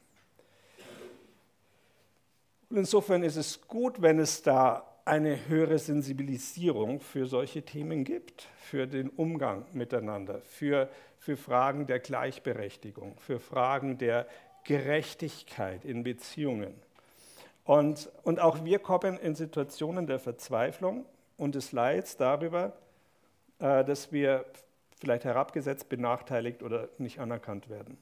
Und 2.71 2.77
insofern 2.77 3.23
ist 3.23 3.37
es 3.37 3.67
gut, 3.67 4.03
wenn 4.03 4.19
es 4.19 4.43
da 4.43 4.85
eine 5.05 5.49
höhere 5.49 5.79
Sensibilisierung 5.79 7.01
für 7.01 7.27
solche 7.27 7.63
Themen 7.63 8.05
gibt, 8.05 8.47
für 8.59 8.87
den 8.87 9.09
Umgang 9.09 9.65
miteinander, 9.73 10.43
für, 10.43 10.91
für 11.19 11.39
Fragen 11.39 11.87
der 11.87 11.99
Gleichberechtigung, 11.99 13.17
für 13.19 13.41
Fragen 13.41 13.97
der 13.97 14.27
Gerechtigkeit 14.65 15.87
in 15.87 16.03
Beziehungen. 16.03 16.75
Und, 17.65 18.11
und 18.23 18.39
auch 18.39 18.65
wir 18.65 18.79
kommen 18.81 19.19
in 19.19 19.35
Situationen 19.35 20.07
der 20.07 20.19
Verzweiflung 20.19 21.07
und 21.39 21.55
des 21.55 21.73
Leids 21.73 22.19
darüber, 22.19 22.75
äh, 23.61 23.85
dass 23.85 24.13
wir 24.13 24.45
vielleicht 25.01 25.25
herabgesetzt, 25.25 25.89
benachteiligt 25.89 26.63
oder 26.63 26.89
nicht 26.99 27.19
anerkannt 27.19 27.71
werden. 27.71 27.97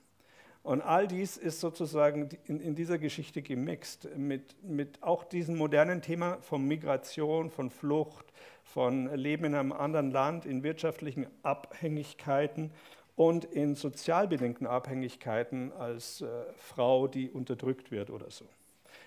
Und 0.67 0.83
all 0.83 1.07
dies 1.07 1.37
ist 1.37 1.61
sozusagen 1.61 2.29
in, 2.47 2.59
in 2.59 2.75
dieser 2.75 2.99
Geschichte 2.99 3.41
gemixt 3.41 4.09
mit, 4.17 4.61
mit 4.65 5.01
auch 5.01 5.23
diesem 5.23 5.57
modernen 5.57 6.03
Thema 6.03 6.39
von 6.41 6.67
Migration, 6.67 7.51
von 7.51 7.71
Flucht, 7.71 8.27
von 8.65 9.15
Leben 9.15 9.45
in 9.45 9.55
einem 9.55 9.71
anderen 9.71 10.11
Land, 10.11 10.45
in 10.45 10.65
wirtschaftlichen 10.65 11.29
Abhängigkeiten 11.45 12.73
und 13.15 13.45
in 13.45 13.77
sozial 13.77 14.27
bedingten 14.27 14.67
Abhängigkeiten 14.67 15.71
als 15.71 16.23
äh, 16.23 16.27
Frau, 16.57 17.07
die 17.07 17.31
unterdrückt 17.31 17.93
wird 17.93 18.11
oder 18.11 18.29
so. 18.33 18.45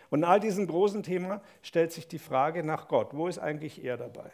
Und 0.10 0.20
in 0.20 0.26
all 0.26 0.40
diesem 0.40 0.66
großen 0.66 1.04
Thema 1.04 1.42
stellt 1.62 1.92
sich 1.92 2.08
die 2.08 2.20
Frage 2.20 2.64
nach 2.64 2.88
Gott. 2.88 3.10
Wo 3.12 3.28
ist 3.28 3.38
eigentlich 3.38 3.84
er 3.84 3.98
dabei? 3.98 4.32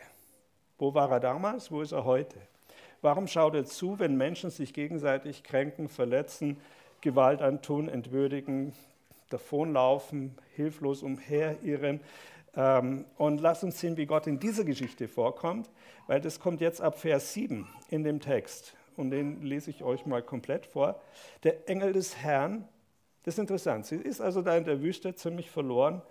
Wo 0.78 0.94
war 0.94 1.12
er 1.12 1.20
damals? 1.20 1.72
Wo 1.72 1.82
ist 1.82 1.92
er 1.92 2.06
heute? 2.06 2.38
Warum 3.02 3.26
schaut 3.28 3.56
er 3.56 3.66
zu, 3.66 3.98
wenn 3.98 4.16
Menschen 4.16 4.52
sich 4.52 4.76
gegenseitig 4.76 5.44
kränken, 5.44 5.90
verletzen, 5.90 6.62
Gewalt 7.06 7.44
antun, 7.44 7.88
entwürdigen, 7.88 8.74
davonlaufen, 9.30 10.36
hilflos 10.56 11.04
umherirren. 11.04 12.02
Ähm, 12.56 13.06
und 13.18 13.42
lasst 13.42 13.64
uns 13.64 13.80
sehen, 13.80 13.96
wie 13.96 14.08
Gott 14.08 14.26
in 14.26 14.40
dieser 14.40 14.64
Geschichte 14.64 15.08
vorkommt, 15.08 15.70
weil 16.08 16.20
das 16.20 16.40
kommt 16.40 16.62
jetzt 16.62 16.82
ab 16.82 16.98
Vers 16.98 17.34
7 17.34 17.68
in 17.90 18.04
dem 18.04 18.20
Text. 18.20 18.76
Und 18.98 19.12
den 19.12 19.44
lese 19.44 19.70
ich 19.70 19.84
euch 19.84 20.08
mal 20.08 20.24
komplett 20.24 20.66
vor. 20.66 21.00
Der 21.44 21.70
Engel 21.70 21.94
des 21.94 22.18
Herrn, 22.18 22.68
das 23.22 23.36
ist 23.36 23.40
interessant, 23.40 23.86
sie 23.86 23.98
ist 23.98 24.20
also 24.20 24.42
da 24.42 24.58
in 24.58 24.64
der 24.64 24.82
Wüste 24.82 25.14
ziemlich 25.14 25.52
verloren. 25.52 26.02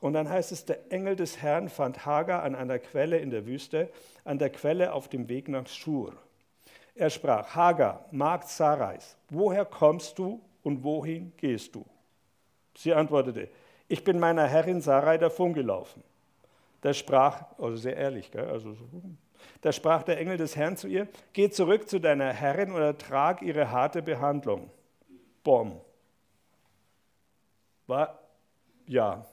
Und 0.00 0.14
dann 0.14 0.28
heißt 0.28 0.50
es, 0.50 0.64
der 0.64 0.90
Engel 0.90 1.14
des 1.14 1.42
Herrn 1.42 1.68
fand 1.68 2.04
Hagar 2.04 2.42
an 2.42 2.56
einer 2.56 2.80
Quelle 2.80 3.18
in 3.18 3.30
der 3.30 3.46
Wüste, 3.46 3.88
an 4.24 4.40
der 4.40 4.50
Quelle 4.50 4.94
auf 4.94 5.06
dem 5.06 5.28
Weg 5.28 5.48
nach 5.48 5.68
Schur. 5.68 6.12
Er 6.94 7.10
sprach, 7.10 7.54
Hagar, 7.54 8.04
Magd 8.12 8.48
Sarais, 8.48 9.16
woher 9.28 9.64
kommst 9.64 10.18
du 10.18 10.40
und 10.62 10.84
wohin 10.84 11.32
gehst 11.36 11.74
du? 11.74 11.84
Sie 12.76 12.92
antwortete, 12.94 13.48
ich 13.88 14.02
bin 14.02 14.18
meiner 14.18 14.46
Herrin 14.46 14.80
Sarai 14.80 15.18
davongelaufen. 15.18 16.02
Da 16.80 16.92
sprach, 16.92 17.44
also 17.58 17.76
sehr 17.76 17.96
ehrlich, 17.96 18.30
gell? 18.30 18.48
Also, 18.48 18.76
da 19.60 19.72
sprach 19.72 20.02
der 20.02 20.18
Engel 20.18 20.36
des 20.36 20.56
Herrn 20.56 20.76
zu 20.76 20.86
ihr, 20.86 21.08
geh 21.32 21.50
zurück 21.50 21.88
zu 21.88 21.98
deiner 21.98 22.32
Herrin 22.32 22.72
und 22.72 22.80
ertrag 22.80 23.42
ihre 23.42 23.70
harte 23.70 24.02
Behandlung. 24.02 24.70
Bom. 25.42 25.80
War, 27.86 28.18
ja, 28.86 29.24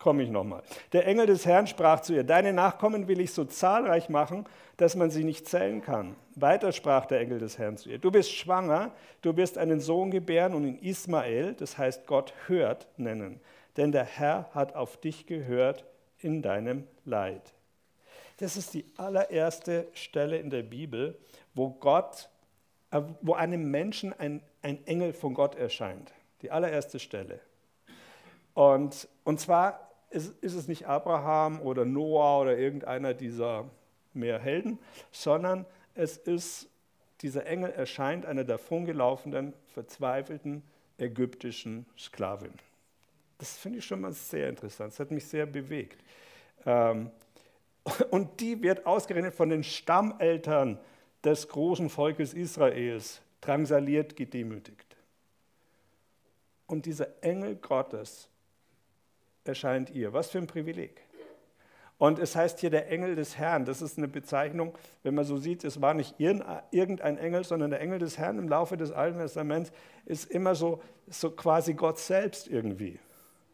komme 0.00 0.22
ich 0.24 0.30
nochmal. 0.30 0.62
Der 0.92 1.06
Engel 1.06 1.26
des 1.26 1.46
Herrn 1.46 1.68
sprach 1.68 2.00
zu 2.00 2.14
ihr, 2.14 2.24
deine 2.24 2.52
Nachkommen 2.52 3.06
will 3.06 3.20
ich 3.20 3.32
so 3.32 3.44
zahlreich 3.44 4.08
machen, 4.08 4.46
dass 4.78 4.96
man 4.96 5.10
sie 5.10 5.22
nicht 5.22 5.46
zählen 5.46 5.82
kann. 5.82 6.16
Weiter 6.34 6.72
sprach 6.72 7.06
der 7.06 7.20
Engel 7.20 7.38
des 7.38 7.58
Herrn 7.58 7.76
zu 7.76 7.90
ihr, 7.90 7.98
du 7.98 8.10
bist 8.10 8.32
schwanger, 8.32 8.92
du 9.20 9.36
wirst 9.36 9.58
einen 9.58 9.78
Sohn 9.78 10.10
gebären 10.10 10.54
und 10.54 10.64
ihn 10.64 10.78
Ismael, 10.78 11.54
das 11.54 11.78
heißt 11.78 12.06
Gott 12.06 12.32
hört, 12.46 12.88
nennen. 12.96 13.40
Denn 13.76 13.92
der 13.92 14.04
Herr 14.04 14.48
hat 14.52 14.74
auf 14.74 14.96
dich 14.96 15.26
gehört 15.26 15.84
in 16.18 16.42
deinem 16.42 16.86
Leid. 17.04 17.52
Das 18.38 18.56
ist 18.56 18.72
die 18.72 18.86
allererste 18.96 19.86
Stelle 19.92 20.38
in 20.38 20.48
der 20.48 20.62
Bibel, 20.62 21.18
wo 21.54 21.68
Gott, 21.68 22.30
äh, 22.90 23.02
wo 23.20 23.34
einem 23.34 23.70
Menschen 23.70 24.18
ein, 24.18 24.42
ein 24.62 24.84
Engel 24.86 25.12
von 25.12 25.34
Gott 25.34 25.56
erscheint. 25.56 26.10
Die 26.40 26.50
allererste 26.50 26.98
Stelle. 26.98 27.40
Und, 28.54 29.08
und 29.24 29.40
zwar 29.40 29.89
ist, 30.10 30.34
ist 30.42 30.54
es 30.54 30.68
nicht 30.68 30.86
Abraham 30.86 31.60
oder 31.60 31.84
Noah 31.84 32.42
oder 32.42 32.58
irgendeiner 32.58 33.14
dieser 33.14 33.70
mehr 34.12 34.38
Helden, 34.38 34.78
sondern 35.10 35.64
es 35.94 36.16
ist, 36.16 36.68
dieser 37.22 37.46
Engel 37.46 37.70
erscheint 37.70 38.26
einer 38.26 38.44
davongelaufenen, 38.44 39.52
verzweifelten 39.74 40.62
ägyptischen 40.98 41.86
Sklavin. 41.96 42.52
Das 43.38 43.56
finde 43.56 43.78
ich 43.78 43.84
schon 43.84 44.02
mal 44.02 44.12
sehr 44.12 44.48
interessant. 44.48 44.92
Das 44.92 45.00
hat 45.00 45.10
mich 45.10 45.26
sehr 45.26 45.46
bewegt. 45.46 46.02
Ähm, 46.66 47.10
und 48.10 48.40
die 48.40 48.62
wird 48.62 48.84
ausgerechnet 48.84 49.34
von 49.34 49.48
den 49.48 49.64
Stammeltern 49.64 50.78
des 51.24 51.48
großen 51.48 51.88
Volkes 51.88 52.34
Israels 52.34 53.22
drangsaliert, 53.40 54.16
gedemütigt. 54.16 54.96
Und 56.66 56.86
dieser 56.86 57.22
Engel 57.22 57.56
Gottes 57.56 58.28
erscheint 59.50 59.90
ihr. 59.90 60.12
Was 60.12 60.30
für 60.30 60.38
ein 60.38 60.46
Privileg. 60.46 61.02
Und 61.98 62.18
es 62.18 62.34
heißt 62.34 62.60
hier 62.60 62.70
der 62.70 62.90
Engel 62.90 63.14
des 63.14 63.36
Herrn. 63.36 63.66
Das 63.66 63.82
ist 63.82 63.98
eine 63.98 64.08
Bezeichnung, 64.08 64.72
wenn 65.02 65.14
man 65.14 65.26
so 65.26 65.36
sieht, 65.36 65.64
es 65.64 65.82
war 65.82 65.92
nicht 65.92 66.14
irgendein 66.18 67.18
Engel, 67.18 67.44
sondern 67.44 67.70
der 67.70 67.80
Engel 67.82 67.98
des 67.98 68.16
Herrn 68.16 68.38
im 68.38 68.48
Laufe 68.48 68.78
des 68.78 68.90
Alten 68.90 69.18
Testaments 69.18 69.70
ist 70.06 70.30
immer 70.30 70.54
so, 70.54 70.80
so 71.08 71.30
quasi 71.30 71.74
Gott 71.74 71.98
selbst 71.98 72.48
irgendwie. 72.48 72.98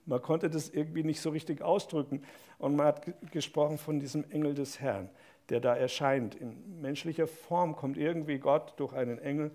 Man 0.04 0.22
konnte 0.22 0.48
das 0.48 0.68
irgendwie 0.68 1.02
nicht 1.02 1.20
so 1.20 1.30
richtig 1.30 1.60
ausdrücken. 1.60 2.22
Und 2.58 2.76
man 2.76 2.86
hat 2.86 3.32
gesprochen 3.32 3.78
von 3.78 3.98
diesem 3.98 4.30
Engel 4.30 4.54
des 4.54 4.78
Herrn, 4.78 5.10
der 5.48 5.58
da 5.58 5.74
erscheint. 5.74 6.36
In 6.36 6.80
menschlicher 6.80 7.26
Form 7.26 7.74
kommt 7.74 7.96
irgendwie 7.96 8.38
Gott 8.38 8.74
durch 8.76 8.92
einen 8.92 9.18
Engel 9.18 9.50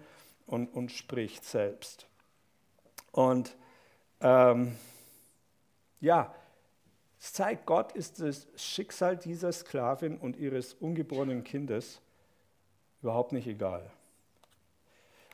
und, 0.47 0.67
und 0.67 0.91
spricht 0.91 1.45
selbst. 1.45 2.07
Und 3.13 3.55
ähm, 4.19 4.75
ja, 6.01 6.33
es 7.19 7.33
zeigt, 7.33 7.67
Gott 7.67 7.91
ist 7.91 8.19
das 8.19 8.47
Schicksal 8.55 9.15
dieser 9.15 9.51
Sklavin 9.51 10.17
und 10.17 10.35
ihres 10.37 10.73
ungeborenen 10.73 11.43
Kindes 11.43 12.01
überhaupt 13.01 13.31
nicht 13.31 13.47
egal. 13.47 13.91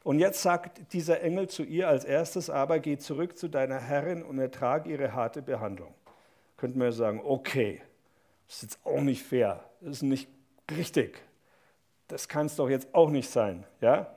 Und 0.03 0.19
jetzt 0.19 0.41
sagt 0.41 0.93
dieser 0.93 1.21
Engel 1.21 1.47
zu 1.49 1.63
ihr 1.63 1.87
als 1.87 2.05
erstes, 2.05 2.49
aber 2.49 2.79
geh 2.79 2.97
zurück 2.97 3.37
zu 3.37 3.47
deiner 3.47 3.79
Herrin 3.79 4.23
und 4.23 4.39
ertrage 4.39 4.89
ihre 4.89 5.13
harte 5.13 5.41
Behandlung. 5.41 5.93
Könnten 6.57 6.79
wir 6.79 6.91
sagen, 6.91 7.21
okay, 7.23 7.81
das 8.47 8.57
ist 8.57 8.61
jetzt 8.63 8.85
auch 8.85 9.01
nicht 9.01 9.23
fair, 9.23 9.63
das 9.81 9.97
ist 9.97 10.01
nicht 10.03 10.29
richtig. 10.71 11.21
Das 12.07 12.27
kann 12.27 12.45
es 12.45 12.55
doch 12.55 12.69
jetzt 12.69 12.93
auch 12.93 13.09
nicht 13.09 13.29
sein. 13.29 13.65
Ja? 13.81 14.13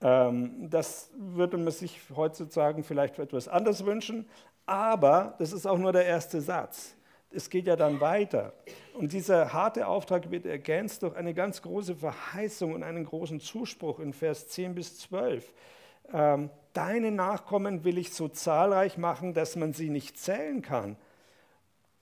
Ähm, 0.00 0.70
das 0.70 1.10
würde 1.14 1.56
man 1.58 1.72
sich 1.72 2.00
heutzutage 2.14 2.82
vielleicht 2.82 3.18
etwas 3.18 3.48
anders 3.48 3.84
wünschen, 3.84 4.26
aber 4.68 5.34
das 5.38 5.52
ist 5.52 5.66
auch 5.66 5.78
nur 5.78 5.92
der 5.92 6.06
erste 6.06 6.40
Satz 6.40 6.94
es 7.30 7.50
geht 7.50 7.66
ja 7.66 7.76
dann 7.76 8.00
weiter. 8.00 8.52
Und 8.94 9.12
dieser 9.12 9.52
harte 9.52 9.86
Auftrag 9.86 10.30
wird 10.30 10.46
ergänzt 10.46 11.02
durch 11.02 11.14
eine 11.16 11.34
ganz 11.34 11.62
große 11.62 11.96
Verheißung 11.96 12.72
und 12.72 12.82
einen 12.82 13.04
großen 13.04 13.40
Zuspruch 13.40 14.00
in 14.00 14.12
Vers 14.12 14.48
10 14.48 14.74
bis 14.74 14.98
12. 14.98 15.52
Ähm, 16.12 16.50
Deine 16.72 17.10
Nachkommen 17.10 17.82
will 17.82 17.98
ich 17.98 18.14
so 18.14 18.28
zahlreich 18.28 18.98
machen, 18.98 19.34
dass 19.34 19.56
man 19.56 19.72
sie 19.72 19.90
nicht 19.90 20.16
zählen 20.16 20.62
kann. 20.62 20.96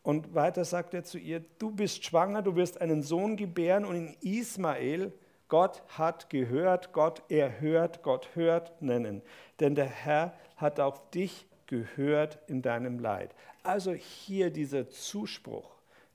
Und 0.02 0.34
weiter 0.34 0.64
sagt 0.64 0.92
er 0.92 1.02
zu 1.02 1.18
ihr, 1.18 1.42
du 1.58 1.70
bist 1.70 2.04
schwanger, 2.04 2.42
du 2.42 2.56
wirst 2.56 2.80
einen 2.80 3.02
Sohn 3.02 3.36
gebären 3.36 3.84
und 3.84 3.96
in 3.96 4.16
Ismael, 4.20 5.12
Gott 5.48 5.82
hat 5.88 6.28
gehört, 6.28 6.92
Gott 6.92 7.22
erhört, 7.30 8.02
Gott 8.02 8.28
hört 8.34 8.82
nennen. 8.82 9.22
Denn 9.60 9.74
der 9.74 9.86
Herr 9.86 10.34
hat 10.56 10.78
auf 10.78 11.10
dich 11.10 11.46
gehört 11.66 12.38
in 12.46 12.62
deinem 12.62 12.98
Leid. 12.98 13.34
Also 13.62 13.92
hier 13.92 14.50
dieser 14.50 14.88
Zuspruch, 14.88 15.70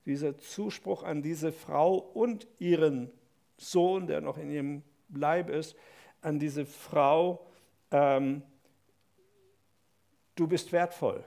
dieser 0.06 0.38
Zuspruch 0.38 1.02
an 1.02 1.22
diese 1.22 1.52
Frau 1.52 1.96
und 1.96 2.46
ihren 2.58 3.10
Sohn, 3.58 4.06
der 4.06 4.20
noch 4.20 4.38
in 4.38 4.50
ihrem 4.50 4.82
Leib 5.14 5.48
ist, 5.48 5.76
an 6.20 6.38
diese 6.38 6.66
Frau, 6.66 7.46
ähm, 7.90 8.42
du 10.34 10.46
bist 10.46 10.72
wertvoll. 10.72 11.24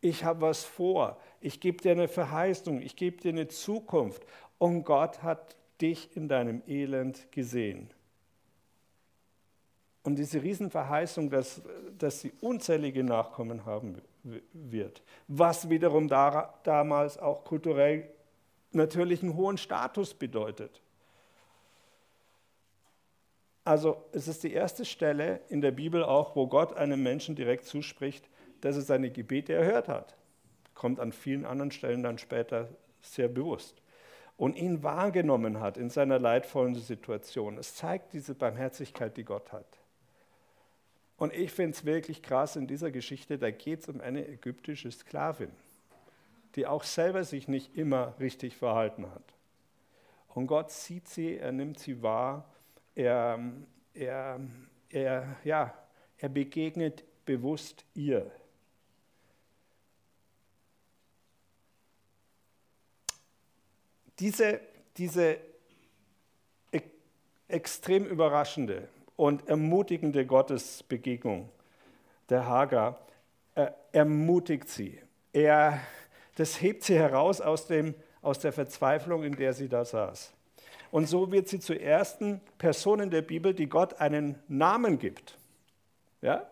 Ich 0.00 0.24
habe 0.24 0.42
was 0.42 0.64
vor. 0.64 1.18
Ich 1.40 1.60
gebe 1.60 1.80
dir 1.80 1.92
eine 1.92 2.08
Verheißung. 2.08 2.82
Ich 2.82 2.96
gebe 2.96 3.20
dir 3.20 3.30
eine 3.30 3.48
Zukunft. 3.48 4.24
Und 4.58 4.84
Gott 4.84 5.22
hat 5.22 5.56
dich 5.80 6.16
in 6.16 6.28
deinem 6.28 6.62
Elend 6.66 7.30
gesehen. 7.30 7.90
Und 10.04 10.16
diese 10.16 10.42
Riesenverheißung, 10.42 11.30
dass, 11.30 11.62
dass 11.96 12.20
sie 12.20 12.32
unzählige 12.40 13.04
Nachkommen 13.04 13.64
haben 13.64 14.02
wird, 14.52 15.02
was 15.28 15.68
wiederum 15.70 16.08
da, 16.08 16.54
damals 16.64 17.18
auch 17.18 17.44
kulturell 17.44 18.08
natürlich 18.72 19.22
einen 19.22 19.36
hohen 19.36 19.58
Status 19.58 20.14
bedeutet. 20.14 20.80
Also 23.64 24.04
es 24.10 24.26
ist 24.26 24.42
die 24.42 24.52
erste 24.52 24.84
Stelle 24.84 25.40
in 25.48 25.60
der 25.60 25.70
Bibel 25.70 26.02
auch, 26.02 26.34
wo 26.34 26.48
Gott 26.48 26.76
einem 26.76 27.02
Menschen 27.02 27.36
direkt 27.36 27.64
zuspricht, 27.64 28.28
dass 28.60 28.76
er 28.76 28.82
seine 28.82 29.10
Gebete 29.10 29.52
erhört 29.52 29.88
hat. 29.88 30.16
Kommt 30.74 30.98
an 30.98 31.12
vielen 31.12 31.44
anderen 31.44 31.70
Stellen 31.70 32.02
dann 32.02 32.18
später 32.18 32.68
sehr 33.00 33.28
bewusst. 33.28 33.80
Und 34.36 34.56
ihn 34.56 34.82
wahrgenommen 34.82 35.60
hat 35.60 35.76
in 35.76 35.90
seiner 35.90 36.18
leidvollen 36.18 36.74
Situation. 36.74 37.58
Es 37.58 37.76
zeigt 37.76 38.12
diese 38.14 38.34
Barmherzigkeit, 38.34 39.16
die 39.16 39.24
Gott 39.24 39.52
hat. 39.52 39.81
Und 41.22 41.32
ich 41.32 41.52
finde 41.52 41.76
es 41.76 41.84
wirklich 41.84 42.20
krass 42.20 42.56
in 42.56 42.66
dieser 42.66 42.90
Geschichte, 42.90 43.38
da 43.38 43.52
geht 43.52 43.82
es 43.82 43.88
um 43.88 44.00
eine 44.00 44.26
ägyptische 44.26 44.90
Sklavin, 44.90 45.52
die 46.56 46.66
auch 46.66 46.82
selber 46.82 47.22
sich 47.22 47.46
nicht 47.46 47.76
immer 47.76 48.18
richtig 48.18 48.56
verhalten 48.56 49.08
hat. 49.08 49.22
Und 50.30 50.48
Gott 50.48 50.72
sieht 50.72 51.06
sie, 51.06 51.36
er 51.36 51.52
nimmt 51.52 51.78
sie 51.78 52.02
wahr, 52.02 52.52
er, 52.96 53.38
er, 53.94 54.40
er, 54.88 55.36
ja, 55.44 55.72
er 56.18 56.28
begegnet 56.28 57.04
bewusst 57.24 57.84
ihr. 57.94 58.28
Diese, 64.18 64.60
diese 64.96 65.38
extrem 67.46 68.06
überraschende 68.06 68.88
und 69.22 69.48
ermutigende 69.48 70.26
Gottesbegegnung 70.26 71.48
der 72.28 72.44
Hagar 72.44 72.98
äh, 73.54 73.68
ermutigt 73.92 74.68
sie. 74.68 74.98
Er, 75.32 75.78
das 76.34 76.60
hebt 76.60 76.82
sie 76.82 76.96
heraus 76.96 77.40
aus, 77.40 77.68
dem, 77.68 77.94
aus 78.20 78.40
der 78.40 78.52
Verzweiflung, 78.52 79.22
in 79.22 79.36
der 79.36 79.52
sie 79.52 79.68
da 79.68 79.84
saß. 79.84 80.32
Und 80.90 81.08
so 81.08 81.30
wird 81.30 81.46
sie 81.46 81.60
zur 81.60 81.80
ersten 81.80 82.40
Person 82.58 82.98
in 82.98 83.10
der 83.10 83.22
Bibel, 83.22 83.54
die 83.54 83.68
Gott 83.68 84.00
einen 84.00 84.40
Namen 84.48 84.98
gibt. 84.98 85.38
Ja? 86.20 86.44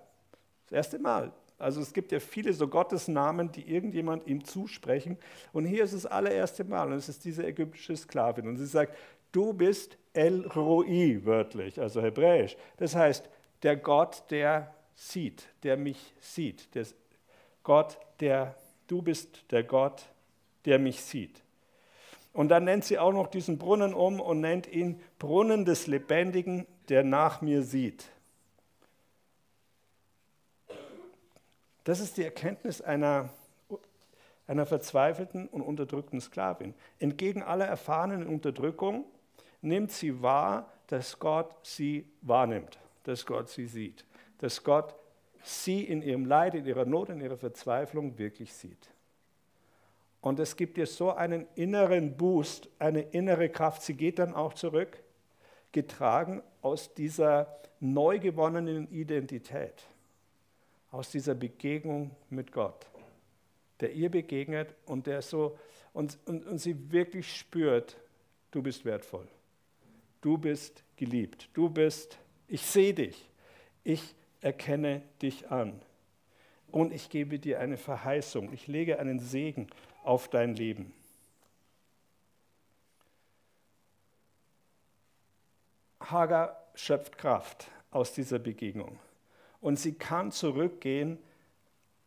Das 0.69 0.77
erste 0.77 1.01
Mal. 1.01 1.33
Also 1.59 1.81
es 1.81 1.93
gibt 1.93 2.13
ja 2.13 2.21
viele 2.21 2.53
so 2.53 2.69
Gottesnamen, 2.69 3.51
die 3.51 3.69
irgendjemand 3.69 4.29
ihm 4.29 4.45
zusprechen. 4.45 5.19
Und 5.53 5.65
hier 5.65 5.83
ist 5.83 5.93
es 5.93 6.05
das 6.05 6.13
allererste 6.13 6.63
Mal. 6.63 6.87
Und 6.87 6.93
es 6.93 7.09
ist 7.09 7.25
diese 7.25 7.45
ägyptische 7.45 7.97
Sklavin. 7.97 8.47
Und 8.47 8.59
sie 8.59 8.67
sagt, 8.67 8.97
du 9.33 9.53
bist 9.53 9.97
El 10.13 10.47
Roi 10.47 11.21
wörtlich, 11.25 11.81
also 11.81 12.03
hebräisch. 12.03 12.57
Das 12.77 12.95
heißt, 12.95 13.29
der 13.63 13.77
Gott, 13.77 14.25
der 14.31 14.75
sieht, 14.95 15.49
der 15.63 15.77
mich 15.77 16.13
sieht. 16.21 16.75
Der 16.75 16.87
Gott, 17.63 17.99
der, 18.21 18.55
du 18.87 19.03
bist 19.03 19.45
der 19.51 19.63
Gott, 19.63 20.05
der 20.65 20.79
mich 20.79 21.01
sieht. 21.03 21.43
Und 22.33 22.49
dann 22.49 22.65
nennt 22.65 22.85
sie 22.85 22.99
auch 22.99 23.13
noch 23.13 23.27
diesen 23.27 23.59
Brunnen 23.59 23.93
um 23.93 24.21
und 24.21 24.41
nennt 24.41 24.67
ihn 24.67 25.01
Brunnen 25.19 25.65
des 25.65 25.87
Lebendigen, 25.87 26.67
der 26.89 27.03
nach 27.03 27.41
mir 27.41 27.63
sieht. 27.63 28.07
Das 31.85 31.99
ist 31.99 32.17
die 32.19 32.25
Erkenntnis 32.25 32.81
einer, 32.81 33.31
einer 34.47 34.67
verzweifelten 34.67 35.49
und 35.49 35.63
unterdrückten 35.63 36.21
Sklavin. 36.21 36.75
Entgegen 36.99 37.43
aller 37.43 37.67
erfahrenen 37.67 38.27
Unterdrückung 38.27 39.07
nimmt 39.63 39.91
sie 39.93 40.23
wahr, 40.23 40.73
dass 40.87 41.19
Gott 41.19 41.55
sie 41.63 42.07
wahrnimmt, 42.23 42.79
dass 43.05 43.25
Gott 43.25 43.49
sie 43.49 43.67
sieht, 43.67 44.05
dass 44.39 44.63
Gott 44.63 44.95
sie 45.43 45.85
in 45.85 46.03
ihrem 46.03 46.27
Leid, 46.27 46.55
in 46.55 46.67
ihrer 46.67 46.85
Not, 46.85 47.09
in 47.11 47.21
ihrer 47.21 47.37
Verzweiflung 47.37 48.19
wirklich 48.19 48.53
sieht. 48.53 48.91
Und 50.21 50.39
es 50.39 50.57
gibt 50.57 50.77
ihr 50.77 50.87
so 50.87 51.13
einen 51.13 51.47
inneren 51.55 52.17
Boost, 52.17 52.69
eine 52.79 53.01
innere 53.01 53.49
Kraft. 53.49 53.83
Sie 53.83 53.95
geht 53.95 54.19
dann 54.19 54.35
auch 54.35 54.53
zurück, 54.53 54.99
getragen 55.73 56.43
aus 56.61 56.93
dieser 56.93 57.61
neu 57.81 58.19
gewonnenen 58.19 58.91
Identität, 58.93 59.83
aus 60.91 61.11
dieser 61.11 61.35
Begegnung 61.35 62.11
mit 62.29 62.53
Gott, 62.53 62.87
der 63.81 63.93
ihr 63.93 64.11
begegnet 64.11 64.75
und 64.85 65.07
der 65.07 65.23
so 65.23 65.59
und, 65.93 66.19
und, 66.27 66.47
und 66.47 66.59
sie 66.59 66.93
wirklich 66.93 67.37
spürt, 67.37 67.97
du 68.51 68.63
bist 68.63 68.85
wertvoll. 68.85 69.27
Du 70.21 70.37
bist 70.37 70.85
geliebt. 70.97 71.49
Du 71.55 71.71
bist, 71.71 72.19
ich 72.47 72.63
sehe 72.63 72.95
dich. 72.95 73.31
Ich 73.85 74.15
erkenne 74.41 75.03
dich 75.23 75.51
an. 75.51 75.81
Und 76.71 76.93
ich 76.93 77.09
gebe 77.09 77.39
dir 77.39 77.61
eine 77.61 77.77
Verheißung. 77.77 78.53
Ich 78.53 78.67
lege 78.67 78.99
einen 78.99 79.19
Segen 79.19 79.69
auf 80.05 80.29
dein 80.29 80.55
Leben. 80.55 80.93
Hagar 86.01 86.65
schöpft 86.75 87.19
Kraft 87.19 87.71
aus 87.91 88.13
dieser 88.13 88.39
Begegnung. 88.39 88.99
Und 89.61 89.79
sie 89.79 89.93
kann 89.93 90.33
zurückgehen 90.33 91.19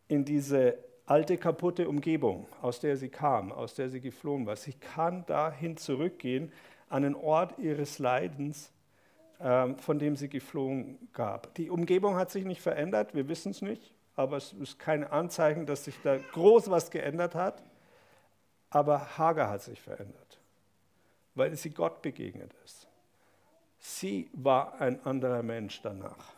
in 0.07 0.25
diese 0.25 0.77
alte, 1.05 1.37
kaputte 1.37 1.87
Umgebung, 1.87 2.47
aus 2.61 2.79
der 2.79 2.97
sie 2.97 3.09
kam, 3.09 3.51
aus 3.51 3.75
der 3.75 3.89
sie 3.89 4.01
geflohen 4.01 4.45
war. 4.45 4.55
Sie 4.55 4.73
kann 4.73 5.25
dahin 5.25 5.77
zurückgehen, 5.77 6.51
an 6.93 7.01
den 7.01 7.15
Ort 7.15 7.57
ihres 7.57 7.97
Leidens, 7.97 8.71
ähm, 9.39 9.79
von 9.79 9.97
dem 9.97 10.15
sie 10.15 10.29
geflohen 10.29 11.09
gab. 11.11 11.55
Die 11.55 11.71
Umgebung 11.71 12.15
hat 12.15 12.29
sich 12.29 12.45
nicht 12.45 12.61
verändert, 12.61 13.15
wir 13.15 13.27
wissen 13.27 13.49
es 13.49 13.63
nicht, 13.63 13.95
aber 14.15 14.37
es 14.37 14.53
ist 14.53 14.77
kein 14.77 15.03
Anzeichen, 15.03 15.65
dass 15.65 15.85
sich 15.85 15.99
da 16.03 16.17
groß 16.17 16.69
was 16.69 16.91
geändert 16.91 17.33
hat. 17.33 17.63
Aber 18.69 19.17
Hagar 19.17 19.49
hat 19.49 19.63
sich 19.63 19.81
verändert, 19.81 20.39
weil 21.33 21.55
sie 21.55 21.71
Gott 21.71 22.03
begegnet 22.03 22.53
ist. 22.63 22.87
Sie 23.79 24.29
war 24.31 24.79
ein 24.79 25.03
anderer 25.03 25.41
Mensch 25.41 25.81
danach. 25.81 26.31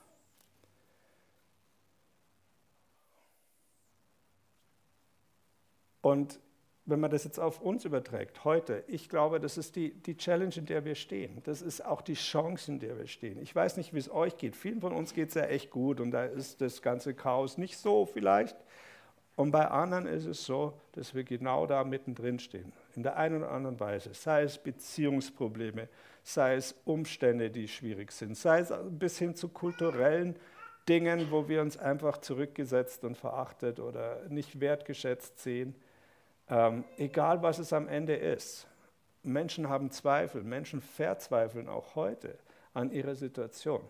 Und 6.01 6.39
wenn 6.85 6.99
man 6.99 7.09
das 7.09 7.23
jetzt 7.23 7.39
auf 7.39 7.61
uns 7.61 7.83
überträgt, 7.83 8.43
heute, 8.43 8.83
ich 8.87 9.09
glaube, 9.09 9.39
das 9.39 9.57
ist 9.57 9.75
die, 9.75 9.93
die 9.93 10.17
Challenge, 10.17 10.53
in 10.55 10.65
der 10.67 10.85
wir 10.85 10.95
stehen. 10.95 11.41
Das 11.43 11.61
ist 11.61 11.83
auch 11.83 12.01
die 12.01 12.13
Chance, 12.13 12.71
in 12.71 12.79
der 12.79 12.97
wir 12.97 13.07
stehen. 13.07 13.41
Ich 13.41 13.55
weiß 13.55 13.77
nicht, 13.77 13.93
wie 13.93 13.97
es 13.97 14.11
euch 14.11 14.37
geht. 14.37 14.55
Vielen 14.55 14.81
von 14.81 14.93
uns 14.93 15.13
geht 15.13 15.29
es 15.29 15.33
ja 15.35 15.45
echt 15.45 15.71
gut 15.71 15.99
und 15.99 16.11
da 16.11 16.25
ist 16.25 16.61
das 16.61 16.81
ganze 16.83 17.15
Chaos 17.15 17.57
nicht 17.57 17.77
so 17.77 18.05
vielleicht. 18.05 18.55
Und 19.35 19.51
bei 19.51 19.67
anderen 19.67 20.05
ist 20.05 20.25
es 20.25 20.45
so, 20.45 20.73
dass 20.93 21.13
wir 21.13 21.23
genau 21.23 21.65
da 21.65 21.83
mittendrin 21.83 22.39
stehen, 22.39 22.71
in 22.95 23.03
der 23.03 23.17
einen 23.17 23.37
oder 23.37 23.51
anderen 23.51 23.79
Weise. 23.79 24.13
Sei 24.13 24.43
es 24.43 24.57
Beziehungsprobleme, 24.57 25.89
sei 26.23 26.55
es 26.55 26.75
Umstände, 26.85 27.49
die 27.49 27.67
schwierig 27.67 28.11
sind, 28.11 28.37
sei 28.37 28.59
es 28.59 28.73
bis 28.91 29.17
hin 29.17 29.35
zu 29.35 29.49
kulturellen 29.49 30.35
Dingen, 30.87 31.31
wo 31.31 31.49
wir 31.49 31.61
uns 31.61 31.77
einfach 31.77 32.19
zurückgesetzt 32.19 33.03
und 33.03 33.17
verachtet 33.17 33.79
oder 33.79 34.21
nicht 34.29 34.59
wertgeschätzt 34.59 35.39
sehen. 35.39 35.75
Ähm, 36.49 36.83
egal, 36.97 37.41
was 37.41 37.59
es 37.59 37.73
am 37.73 37.87
Ende 37.87 38.15
ist. 38.15 38.67
Menschen 39.23 39.69
haben 39.69 39.89
Zweifel, 39.89 40.43
Menschen 40.43 40.81
verzweifeln 40.81 41.67
auch 41.67 41.95
heute 41.95 42.37
an 42.73 42.91
ihrer 42.91 43.15
Situation. 43.15 43.81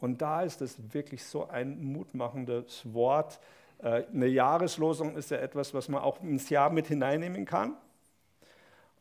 Und 0.00 0.20
da 0.20 0.42
ist 0.42 0.60
es 0.60 0.92
wirklich 0.92 1.24
so 1.24 1.48
ein 1.48 1.82
mutmachendes 1.82 2.92
Wort. 2.92 3.38
Äh, 3.78 4.04
eine 4.12 4.26
Jahreslosung 4.26 5.16
ist 5.16 5.30
ja 5.30 5.38
etwas, 5.38 5.72
was 5.72 5.88
man 5.88 6.02
auch 6.02 6.20
ins 6.20 6.50
Jahr 6.50 6.70
mit 6.70 6.88
hineinnehmen 6.88 7.44
kann. 7.44 7.76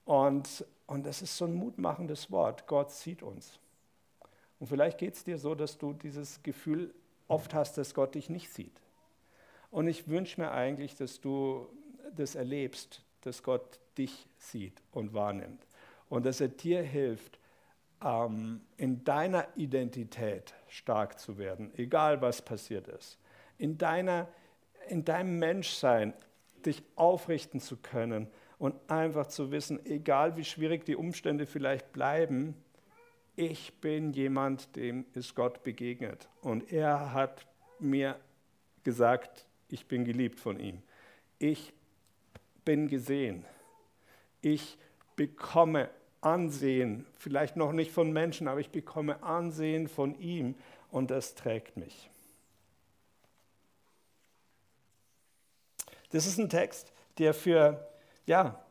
Und, 0.06 0.66
und 0.86 1.06
das 1.06 1.22
ist 1.22 1.36
so 1.36 1.46
ein 1.46 1.56
mutmachendes 1.56 2.30
Wort. 2.32 2.68
Gott 2.68 2.92
sieht 2.92 3.24
uns. 3.24 3.60
Und 4.60 4.68
vielleicht 4.68 4.98
geht 4.98 5.16
es 5.16 5.24
dir 5.24 5.38
so, 5.38 5.56
dass 5.56 5.78
du 5.78 5.94
dieses 5.94 6.44
Gefühl 6.44 6.94
oft 7.28 7.54
hast, 7.54 7.78
dass 7.78 7.94
Gott 7.94 8.16
dich 8.16 8.30
nicht 8.30 8.54
sieht. 8.54 8.82
Und 9.72 9.88
ich 9.88 10.08
wünsche 10.08 10.40
mir 10.40 10.52
eigentlich, 10.52 10.96
dass 10.96 11.20
du 11.20 11.68
das 12.16 12.36
erlebst, 12.36 13.04
dass 13.22 13.44
Gott 13.44 13.80
dich 13.98 14.28
sieht 14.38 14.82
und 14.92 15.14
wahrnimmt. 15.14 15.66
Und 16.10 16.26
dass 16.26 16.42
er 16.42 16.50
dir 16.50 16.82
hilft, 16.82 17.40
ähm, 18.04 18.62
in 18.78 19.04
deiner 19.04 19.48
Identität 19.56 20.54
stark 20.68 21.20
zu 21.20 21.38
werden, 21.38 21.72
egal 21.78 22.22
was 22.22 22.42
passiert 22.42 22.88
ist, 22.88 23.18
in, 23.58 23.78
deiner, 23.78 24.28
in 24.90 25.06
deinem 25.06 25.40
Menschsein 25.40 26.14
dich 26.66 26.84
aufrichten 26.96 27.60
zu 27.60 27.78
können 27.78 28.28
und 28.58 28.76
einfach 28.90 29.28
zu 29.28 29.52
wissen, 29.52 29.86
egal 29.86 30.38
wie 30.38 30.44
schwierig 30.44 30.86
die 30.86 30.96
Umstände 30.96 31.46
vielleicht 31.46 31.92
bleiben, 31.94 32.56
ich 33.36 33.74
bin 33.82 34.14
jemand, 34.14 34.76
dem 34.76 35.06
ist 35.14 35.34
Gott 35.34 35.64
begegnet. 35.64 36.30
Und 36.42 36.72
er 36.72 37.14
hat 37.14 37.48
mir 37.80 38.20
gesagt, 38.84 39.48
ich 39.70 39.88
bin 39.88 40.06
geliebt 40.06 40.40
von 40.40 40.60
ihm. 40.60 40.84
Ich 41.40 41.74
bin 42.64 42.88
gesehen. 42.88 43.46
Ich 44.42 44.78
bekomme 45.16 45.90
Ansehen, 46.22 47.06
vielleicht 47.18 47.56
noch 47.56 47.74
nicht 47.74 47.92
von 47.92 48.12
Menschen, 48.12 48.48
aber 48.48 48.60
ich 48.60 48.70
bekomme 48.70 49.22
Ansehen 49.24 49.88
von 49.88 50.18
ihm 50.20 50.56
und 50.90 51.12
das 51.12 51.36
trägt 51.36 51.78
mich. 51.78 52.10
Das 56.12 56.26
ist 56.26 56.38
ein 56.38 56.50
Text, 56.50 56.94
der 57.18 57.34
für, 57.34 57.88
ja, 58.26 58.64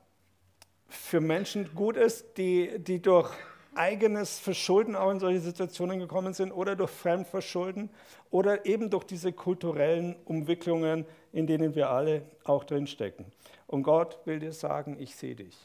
für 0.88 1.20
Menschen 1.20 1.74
gut 1.74 1.96
ist, 1.96 2.38
die, 2.38 2.78
die 2.78 3.02
durch 3.02 3.34
eigenes 3.74 4.38
Verschulden 4.38 4.96
auch 4.96 5.10
in 5.10 5.20
solche 5.20 5.40
Situationen 5.40 5.98
gekommen 5.98 6.34
sind 6.34 6.52
oder 6.52 6.76
durch 6.76 6.90
Fremdverschulden 6.90 7.90
oder 8.30 8.66
eben 8.66 8.90
durch 8.90 9.04
diese 9.04 9.32
kulturellen 9.32 10.16
Umwicklungen, 10.24 11.04
in 11.32 11.46
denen 11.46 11.74
wir 11.74 11.90
alle 11.90 12.22
auch 12.44 12.64
drinstecken. 12.64 13.26
Und 13.66 13.82
Gott 13.82 14.18
will 14.24 14.38
dir 14.38 14.52
sagen, 14.52 14.96
ich 14.98 15.16
sehe 15.16 15.34
dich. 15.34 15.56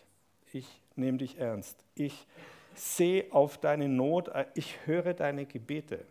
Ich 0.53 0.81
nehme 0.95 1.17
dich 1.17 1.37
ernst. 1.37 1.83
Ich 1.95 2.25
sehe 2.75 3.25
auf 3.31 3.57
deine 3.57 3.89
Not. 3.89 4.31
Ich 4.55 4.85
höre 4.85 5.13
deine 5.13 5.45
Gebete. 5.45 6.05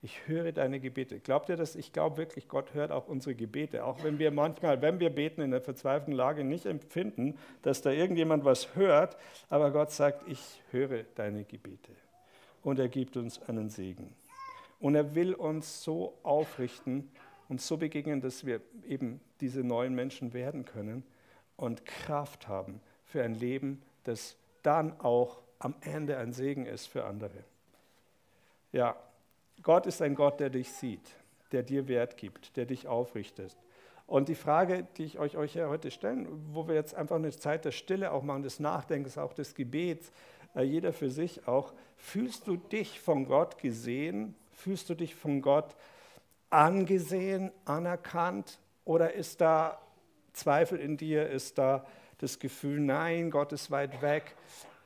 Ich 0.00 0.28
höre 0.28 0.52
deine 0.52 0.78
Gebete. 0.78 1.18
Glaubt 1.18 1.48
ihr 1.48 1.56
das? 1.56 1.74
Ich 1.74 1.92
glaube 1.92 2.18
wirklich, 2.18 2.46
Gott 2.46 2.72
hört 2.72 2.92
auch 2.92 3.08
unsere 3.08 3.34
Gebete. 3.34 3.84
Auch 3.84 4.04
wenn 4.04 4.20
wir 4.20 4.30
manchmal, 4.30 4.80
wenn 4.80 5.00
wir 5.00 5.10
beten, 5.10 5.40
in 5.40 5.50
der 5.50 5.60
verzweifelten 5.60 6.14
Lage 6.14 6.44
nicht 6.44 6.66
empfinden, 6.66 7.36
dass 7.62 7.82
da 7.82 7.90
irgendjemand 7.90 8.44
was 8.44 8.76
hört. 8.76 9.16
Aber 9.48 9.72
Gott 9.72 9.90
sagt, 9.90 10.28
ich 10.28 10.62
höre 10.70 11.02
deine 11.16 11.44
Gebete. 11.44 11.90
Und 12.62 12.78
er 12.78 12.88
gibt 12.88 13.16
uns 13.16 13.42
einen 13.48 13.70
Segen. 13.70 14.14
Und 14.78 14.94
er 14.94 15.16
will 15.16 15.34
uns 15.34 15.82
so 15.82 16.16
aufrichten, 16.22 17.10
uns 17.48 17.66
so 17.66 17.76
begegnen, 17.76 18.20
dass 18.20 18.46
wir 18.46 18.60
eben 18.86 19.20
diese 19.40 19.64
neuen 19.64 19.94
Menschen 19.94 20.32
werden 20.32 20.64
können 20.64 21.02
und 21.56 21.84
Kraft 21.84 22.46
haben 22.46 22.80
für 23.04 23.24
ein 23.24 23.34
Leben, 23.34 23.82
das 24.04 24.36
dann 24.62 25.00
auch 25.00 25.42
am 25.58 25.74
Ende 25.80 26.18
ein 26.18 26.32
Segen 26.32 26.66
ist 26.66 26.86
für 26.86 27.04
andere. 27.04 27.42
Ja, 28.70 28.96
Gott 29.62 29.86
ist 29.86 30.02
ein 30.02 30.14
Gott, 30.14 30.40
der 30.40 30.50
dich 30.50 30.72
sieht, 30.72 31.16
der 31.52 31.62
dir 31.62 31.88
Wert 31.88 32.16
gibt, 32.16 32.56
der 32.56 32.66
dich 32.66 32.86
aufrichtet. 32.86 33.56
Und 34.06 34.28
die 34.28 34.34
Frage, 34.34 34.86
die 34.96 35.04
ich 35.04 35.18
euch, 35.18 35.36
euch 35.36 35.56
heute 35.56 35.90
stellen, 35.90 36.26
wo 36.52 36.66
wir 36.66 36.74
jetzt 36.74 36.94
einfach 36.94 37.16
eine 37.16 37.30
Zeit 37.30 37.66
der 37.66 37.72
Stille 37.72 38.10
auch 38.10 38.22
machen, 38.22 38.42
des 38.42 38.58
Nachdenkens, 38.58 39.18
auch 39.18 39.34
des 39.34 39.54
Gebets, 39.54 40.10
äh, 40.54 40.62
jeder 40.62 40.94
für 40.94 41.10
sich 41.10 41.46
auch, 41.46 41.74
fühlst 41.96 42.46
du 42.46 42.56
dich 42.56 43.00
von 43.00 43.26
Gott 43.26 43.58
gesehen? 43.58 44.34
Fühlst 44.52 44.88
du 44.88 44.94
dich 44.94 45.14
von 45.14 45.42
Gott 45.42 45.76
angesehen, 46.48 47.52
anerkannt? 47.66 48.58
Oder 48.84 49.12
ist 49.12 49.42
da 49.42 49.78
Zweifel 50.32 50.78
in 50.80 50.96
dir? 50.96 51.28
Ist 51.28 51.58
da 51.58 51.84
das 52.16 52.38
Gefühl, 52.38 52.80
nein, 52.80 53.30
Gott 53.30 53.52
ist 53.52 53.70
weit 53.70 54.00
weg? 54.00 54.34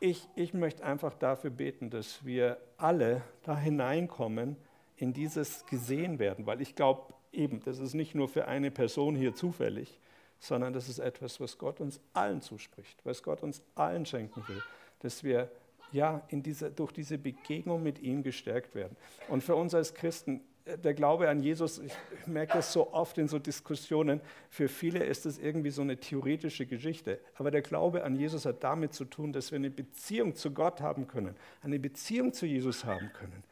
Ich, 0.04 0.28
ich 0.34 0.52
möchte 0.52 0.82
einfach 0.82 1.14
dafür 1.14 1.50
beten, 1.50 1.88
dass 1.88 2.24
wir 2.24 2.58
alle 2.76 3.22
da 3.44 3.56
hineinkommen 3.56 4.56
in 4.96 5.12
dieses 5.12 5.64
gesehen 5.66 6.18
werden, 6.18 6.44
weil 6.44 6.60
ich 6.60 6.74
glaube 6.74 7.14
eben, 7.30 7.60
das 7.60 7.78
ist 7.78 7.94
nicht 7.94 8.12
nur 8.12 8.28
für 8.28 8.48
eine 8.48 8.72
Person 8.72 9.14
hier 9.14 9.32
zufällig, 9.32 10.00
sondern 10.40 10.72
das 10.72 10.88
ist 10.88 10.98
etwas, 10.98 11.38
was 11.38 11.56
Gott 11.56 11.80
uns 11.80 12.00
allen 12.14 12.42
zuspricht, 12.42 12.98
was 13.04 13.22
Gott 13.22 13.44
uns 13.44 13.62
allen 13.76 14.04
schenken 14.04 14.42
will, 14.48 14.60
dass 15.02 15.22
wir 15.22 15.48
ja 15.92 16.20
in 16.30 16.42
dieser, 16.42 16.70
durch 16.70 16.90
diese 16.90 17.16
Begegnung 17.16 17.84
mit 17.84 18.00
ihm 18.00 18.24
gestärkt 18.24 18.74
werden. 18.74 18.96
Und 19.28 19.44
für 19.44 19.54
uns 19.54 19.72
als 19.72 19.94
Christen 19.94 20.40
der 20.66 20.94
Glaube 20.94 21.28
an 21.28 21.40
Jesus, 21.40 21.78
ich 21.78 21.92
merke 22.26 22.54
das 22.54 22.72
so 22.72 22.92
oft 22.92 23.18
in 23.18 23.28
so 23.28 23.38
Diskussionen, 23.38 24.20
für 24.48 24.68
viele 24.68 25.04
ist 25.04 25.26
es 25.26 25.38
irgendwie 25.38 25.70
so 25.70 25.82
eine 25.82 25.98
theoretische 25.98 26.66
Geschichte. 26.66 27.20
Aber 27.36 27.50
der 27.50 27.62
Glaube 27.62 28.04
an 28.04 28.14
Jesus 28.14 28.46
hat 28.46 28.62
damit 28.62 28.94
zu 28.94 29.04
tun, 29.04 29.32
dass 29.32 29.50
wir 29.50 29.56
eine 29.56 29.70
Beziehung 29.70 30.34
zu 30.34 30.52
Gott 30.52 30.80
haben 30.80 31.08
können, 31.08 31.36
eine 31.62 31.78
Beziehung 31.78 32.32
zu 32.32 32.46
Jesus 32.46 32.84
haben 32.84 33.10
können. 33.12 33.42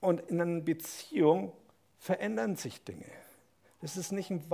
Und 0.00 0.20
in 0.30 0.40
einer 0.40 0.60
Beziehung 0.60 1.52
verändern 1.98 2.56
sich 2.56 2.82
Dinge. 2.84 3.06
Das 3.80 3.96
ist 3.96 4.12
nicht 4.12 4.30
ein 4.30 4.44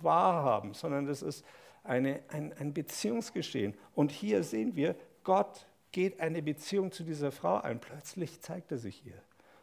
Wahrhaben, 0.00 0.74
sondern 0.74 1.06
das 1.06 1.22
ist 1.22 1.44
eine, 1.84 2.20
ein, 2.28 2.52
ein 2.54 2.72
Beziehungsgeschehen. 2.72 3.74
Und 3.94 4.10
hier 4.10 4.42
sehen 4.42 4.76
wir, 4.76 4.96
Gott 5.24 5.66
geht 5.90 6.20
eine 6.20 6.42
Beziehung 6.42 6.92
zu 6.92 7.04
dieser 7.04 7.30
Frau 7.30 7.60
ein. 7.60 7.80
Plötzlich 7.80 8.40
zeigt 8.40 8.72
er 8.72 8.78
sich 8.78 9.04
ihr. 9.06 9.20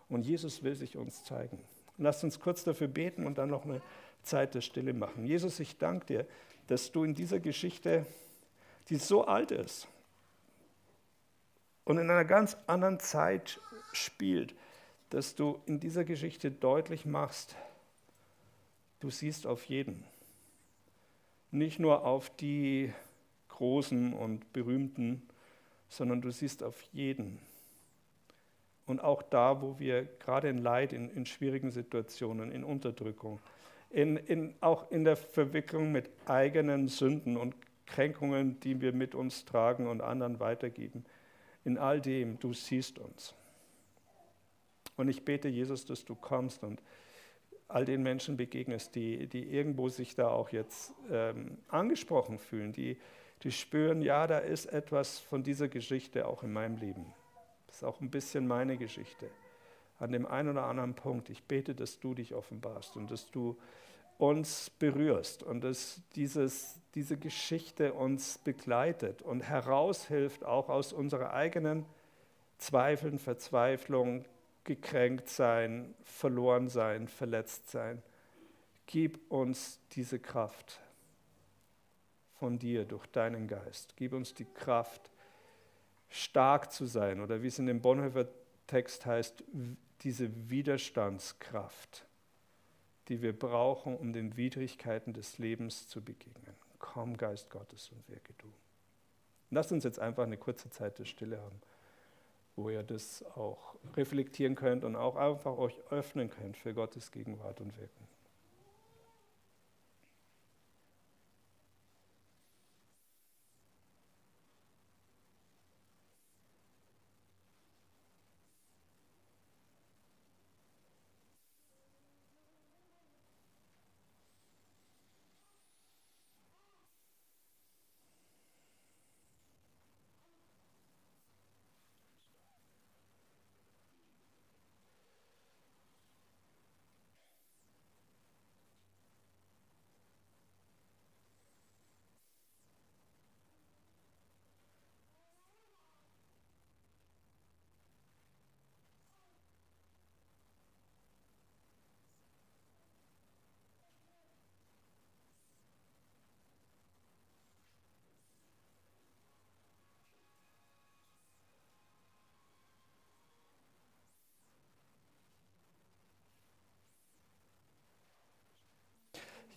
Und 0.07 0.25
Jesus 0.25 0.63
will 0.63 0.75
sich 0.75 0.97
uns 0.97 1.23
zeigen. 1.23 1.59
Lasst 1.99 2.23
uns 2.23 2.39
kurz 2.39 2.63
dafür 2.63 2.87
beten 2.87 3.25
und 3.25 3.37
dann 3.37 3.49
noch 3.49 3.65
eine 3.65 3.81
Zeit 4.23 4.55
der 4.55 4.61
Stille 4.61 4.93
machen. 4.93 5.25
Jesus, 5.25 5.59
ich 5.59 5.77
danke 5.77 6.05
dir, 6.05 6.25
dass 6.67 6.91
du 6.91 7.03
in 7.03 7.13
dieser 7.13 7.39
Geschichte, 7.39 8.05
die 8.89 8.95
so 8.95 9.25
alt 9.25 9.51
ist 9.51 9.87
und 11.83 11.97
in 11.97 12.09
einer 12.09 12.25
ganz 12.25 12.55
anderen 12.67 12.99
Zeit 12.99 13.59
spielt, 13.91 14.55
dass 15.09 15.35
du 15.35 15.59
in 15.65 15.79
dieser 15.79 16.03
Geschichte 16.03 16.51
deutlich 16.51 17.05
machst, 17.05 17.55
du 18.99 19.09
siehst 19.09 19.47
auf 19.47 19.65
jeden. 19.65 20.03
Nicht 21.51 21.79
nur 21.79 22.05
auf 22.05 22.29
die 22.29 22.93
Großen 23.49 24.13
und 24.13 24.53
Berühmten, 24.53 25.27
sondern 25.89 26.21
du 26.21 26.31
siehst 26.31 26.63
auf 26.63 26.79
jeden 26.93 27.39
und 28.89 29.01
auch 29.03 29.21
da, 29.21 29.61
wo 29.61 29.77
wir 29.79 30.05
gerade 30.19 30.49
in 30.49 30.57
Leid, 30.57 30.93
in, 30.93 31.09
in 31.11 31.25
schwierigen 31.25 31.71
Situationen, 31.71 32.51
in 32.51 32.63
Unterdrückung, 32.63 33.39
in, 33.89 34.17
in, 34.17 34.55
auch 34.61 34.89
in 34.91 35.03
der 35.03 35.15
Verwicklung 35.15 35.91
mit 35.91 36.09
eigenen 36.25 36.87
Sünden 36.87 37.37
und 37.37 37.55
Kränkungen, 37.85 38.59
die 38.59 38.81
wir 38.81 38.93
mit 38.93 39.15
uns 39.15 39.45
tragen 39.45 39.87
und 39.87 40.01
anderen 40.01 40.39
weitergeben, 40.39 41.05
in 41.65 41.77
all 41.77 42.01
dem, 42.01 42.39
du 42.39 42.53
siehst 42.53 42.99
uns. 42.99 43.35
Und 44.95 45.07
ich 45.07 45.23
bete, 45.23 45.47
Jesus, 45.47 45.85
dass 45.85 46.03
du 46.05 46.15
kommst 46.15 46.63
und 46.63 46.81
all 47.67 47.85
den 47.85 48.01
Menschen 48.01 48.37
begegnest, 48.37 48.95
die, 48.95 49.27
die 49.27 49.43
irgendwo 49.43 49.89
sich 49.89 50.15
da 50.15 50.29
auch 50.29 50.49
jetzt 50.49 50.93
ähm, 51.11 51.59
angesprochen 51.67 52.39
fühlen, 52.39 52.73
die, 52.73 52.97
die 53.43 53.51
spüren, 53.51 54.01
ja, 54.01 54.27
da 54.27 54.39
ist 54.39 54.65
etwas 54.65 55.19
von 55.19 55.43
dieser 55.43 55.67
Geschichte 55.67 56.27
auch 56.27 56.43
in 56.43 56.51
meinem 56.51 56.77
Leben. 56.77 57.05
Ist 57.79 57.85
auch 57.85 58.01
ein 58.01 58.11
bisschen 58.11 58.45
meine 58.45 58.75
Geschichte. 58.75 59.29
An 59.99 60.11
dem 60.11 60.25
einen 60.25 60.49
oder 60.49 60.65
anderen 60.65 60.95
Punkt. 60.95 61.29
Ich 61.29 61.43
bete, 61.43 61.73
dass 61.73 61.97
du 61.97 62.13
dich 62.13 62.33
offenbarst 62.33 62.97
und 62.97 63.09
dass 63.09 63.31
du 63.31 63.57
uns 64.17 64.69
berührst 64.69 65.43
und 65.43 65.61
dass 65.63 66.01
dieses, 66.13 66.77
diese 66.93 67.15
Geschichte 67.15 67.93
uns 67.93 68.37
begleitet 68.39 69.21
und 69.21 69.39
heraushilft, 69.39 70.43
auch 70.43 70.67
aus 70.67 70.91
unserer 70.91 71.31
eigenen 71.31 71.85
Zweifeln, 72.57 73.17
Verzweiflung, 73.17 74.25
gekränkt 74.65 75.29
sein, 75.29 75.95
verloren 76.03 76.67
sein, 76.67 77.07
verletzt 77.07 77.69
sein. 77.69 78.03
Gib 78.87 79.31
uns 79.31 79.79
diese 79.93 80.19
Kraft 80.19 80.81
von 82.39 82.59
dir 82.59 82.83
durch 82.83 83.07
deinen 83.07 83.47
Geist. 83.47 83.95
Gib 83.95 84.11
uns 84.11 84.33
die 84.33 84.47
Kraft, 84.53 85.09
stark 86.09 86.71
zu 86.71 86.85
sein 86.85 87.21
oder 87.21 87.41
wie 87.41 87.47
es 87.47 87.59
in 87.59 87.65
dem 87.65 87.81
Bonhoeffer 87.81 88.27
Text 88.67 89.05
heißt, 89.05 89.43
diese 90.01 90.49
Widerstandskraft, 90.49 92.05
die 93.07 93.21
wir 93.21 93.37
brauchen, 93.37 93.97
um 93.97 94.13
den 94.13 94.37
Widrigkeiten 94.37 95.13
des 95.13 95.37
Lebens 95.37 95.87
zu 95.87 96.03
begegnen. 96.03 96.53
Komm, 96.77 97.17
Geist 97.17 97.49
Gottes, 97.49 97.89
und 97.91 98.07
wirke 98.07 98.33
du. 98.37 98.47
Lasst 99.51 99.71
uns 99.71 99.83
jetzt 99.83 99.99
einfach 99.99 100.23
eine 100.23 100.37
kurze 100.37 100.69
Zeit 100.69 100.99
der 100.99 101.05
Stille 101.05 101.39
haben 101.39 101.59
wo 102.59 102.69
ihr 102.69 102.83
das 102.83 103.23
auch 103.35 103.75
reflektieren 103.95 104.55
könnt 104.55 104.83
und 104.83 104.95
auch 104.95 105.15
einfach 105.15 105.57
euch 105.57 105.79
öffnen 105.89 106.29
könnt 106.29 106.57
für 106.57 106.73
Gottes 106.73 107.11
Gegenwart 107.11 107.61
und 107.61 107.75
Wirken. 107.77 108.07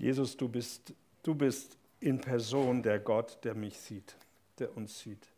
Jesus, 0.02 0.36
du 0.36 0.48
bist, 0.48 0.92
du 1.22 1.32
bist 1.32 1.78
in 2.00 2.20
Person 2.20 2.82
der 2.82 2.98
Gott, 2.98 3.38
der 3.44 3.54
mich 3.54 3.78
sieht, 3.78 4.16
der 4.58 4.76
uns 4.76 4.98
sieht. 4.98 5.28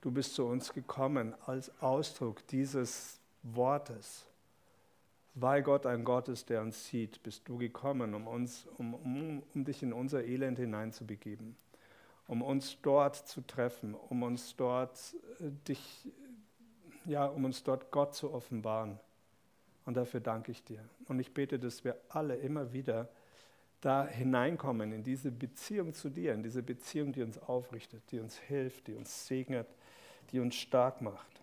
Du 0.00 0.10
bist 0.10 0.34
zu 0.34 0.46
uns 0.46 0.72
gekommen 0.72 1.32
als 1.46 1.70
Ausdruck 1.80 2.44
dieses 2.48 3.20
Wortes. 3.44 4.26
Weil 5.36 5.62
Gott 5.62 5.86
ein 5.86 6.02
Gott 6.02 6.28
ist, 6.28 6.50
der 6.50 6.62
uns 6.62 6.88
sieht, 6.88 7.22
bist 7.22 7.48
du 7.48 7.56
gekommen, 7.56 8.14
um, 8.14 8.26
uns, 8.26 8.66
um, 8.78 8.94
um, 8.94 9.42
um 9.54 9.64
dich 9.64 9.80
in 9.84 9.92
unser 9.92 10.24
Elend 10.24 10.58
hineinzubegeben, 10.58 11.54
um 12.26 12.42
uns 12.42 12.76
dort 12.82 13.14
zu 13.14 13.42
treffen, 13.42 13.94
um 13.94 14.24
uns 14.24 14.56
dort 14.56 14.98
äh, 15.38 15.50
dich, 15.68 16.08
ja, 17.04 17.26
um 17.26 17.44
uns 17.44 17.62
dort 17.62 17.92
Gott 17.92 18.16
zu 18.16 18.34
offenbaren. 18.34 18.98
Und 19.84 19.96
dafür 19.96 20.18
danke 20.18 20.50
ich 20.50 20.64
dir. 20.64 20.80
Und 21.06 21.20
ich 21.20 21.32
bete, 21.32 21.60
dass 21.60 21.84
wir 21.84 21.96
alle 22.08 22.34
immer 22.34 22.72
wieder 22.72 23.08
da 23.84 24.06
hineinkommen 24.06 24.92
in 24.92 25.02
diese 25.02 25.30
Beziehung 25.30 25.92
zu 25.92 26.08
dir, 26.08 26.32
in 26.32 26.42
diese 26.42 26.62
Beziehung, 26.62 27.12
die 27.12 27.22
uns 27.22 27.38
aufrichtet, 27.38 28.02
die 28.10 28.18
uns 28.18 28.38
hilft, 28.38 28.86
die 28.86 28.94
uns 28.94 29.26
segnet, 29.26 29.66
die 30.32 30.40
uns 30.40 30.54
stark 30.54 31.02
macht, 31.02 31.42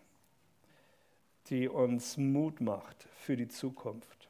die 1.48 1.68
uns 1.68 2.18
Mut 2.18 2.60
macht 2.60 3.04
für 3.20 3.36
die 3.36 3.48
Zukunft. 3.48 4.28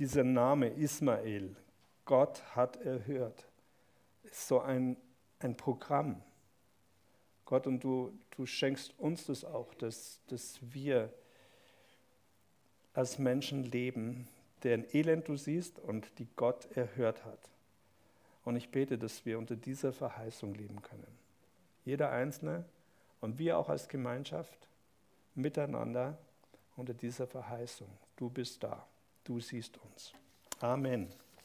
Dieser 0.00 0.24
Name 0.24 0.70
Ismael, 0.70 1.54
Gott 2.04 2.42
hat 2.56 2.78
erhört, 2.78 3.46
ist 4.24 4.48
so 4.48 4.60
ein, 4.60 4.96
ein 5.38 5.56
Programm. 5.56 6.20
Gott, 7.44 7.68
und 7.68 7.84
du, 7.84 8.12
du 8.36 8.44
schenkst 8.44 8.98
uns 8.98 9.26
das 9.26 9.44
auch, 9.44 9.72
dass, 9.74 10.20
dass 10.26 10.58
wir 10.60 11.12
als 12.92 13.18
Menschen 13.18 13.62
leben, 13.62 14.26
deren 14.64 14.84
Elend 14.92 15.28
du 15.28 15.36
siehst 15.36 15.78
und 15.78 16.18
die 16.18 16.28
Gott 16.36 16.68
erhört 16.76 17.24
hat. 17.24 17.50
Und 18.44 18.56
ich 18.56 18.70
bete, 18.70 18.98
dass 18.98 19.26
wir 19.26 19.38
unter 19.38 19.56
dieser 19.56 19.92
Verheißung 19.92 20.54
leben 20.54 20.80
können. 20.82 21.18
Jeder 21.84 22.10
Einzelne 22.10 22.64
und 23.20 23.38
wir 23.38 23.58
auch 23.58 23.68
als 23.68 23.88
Gemeinschaft 23.88 24.68
miteinander 25.34 26.18
unter 26.76 26.94
dieser 26.94 27.26
Verheißung. 27.26 27.88
Du 28.16 28.30
bist 28.30 28.62
da, 28.62 28.86
du 29.24 29.40
siehst 29.40 29.78
uns. 29.78 30.12
Amen. 30.60 31.08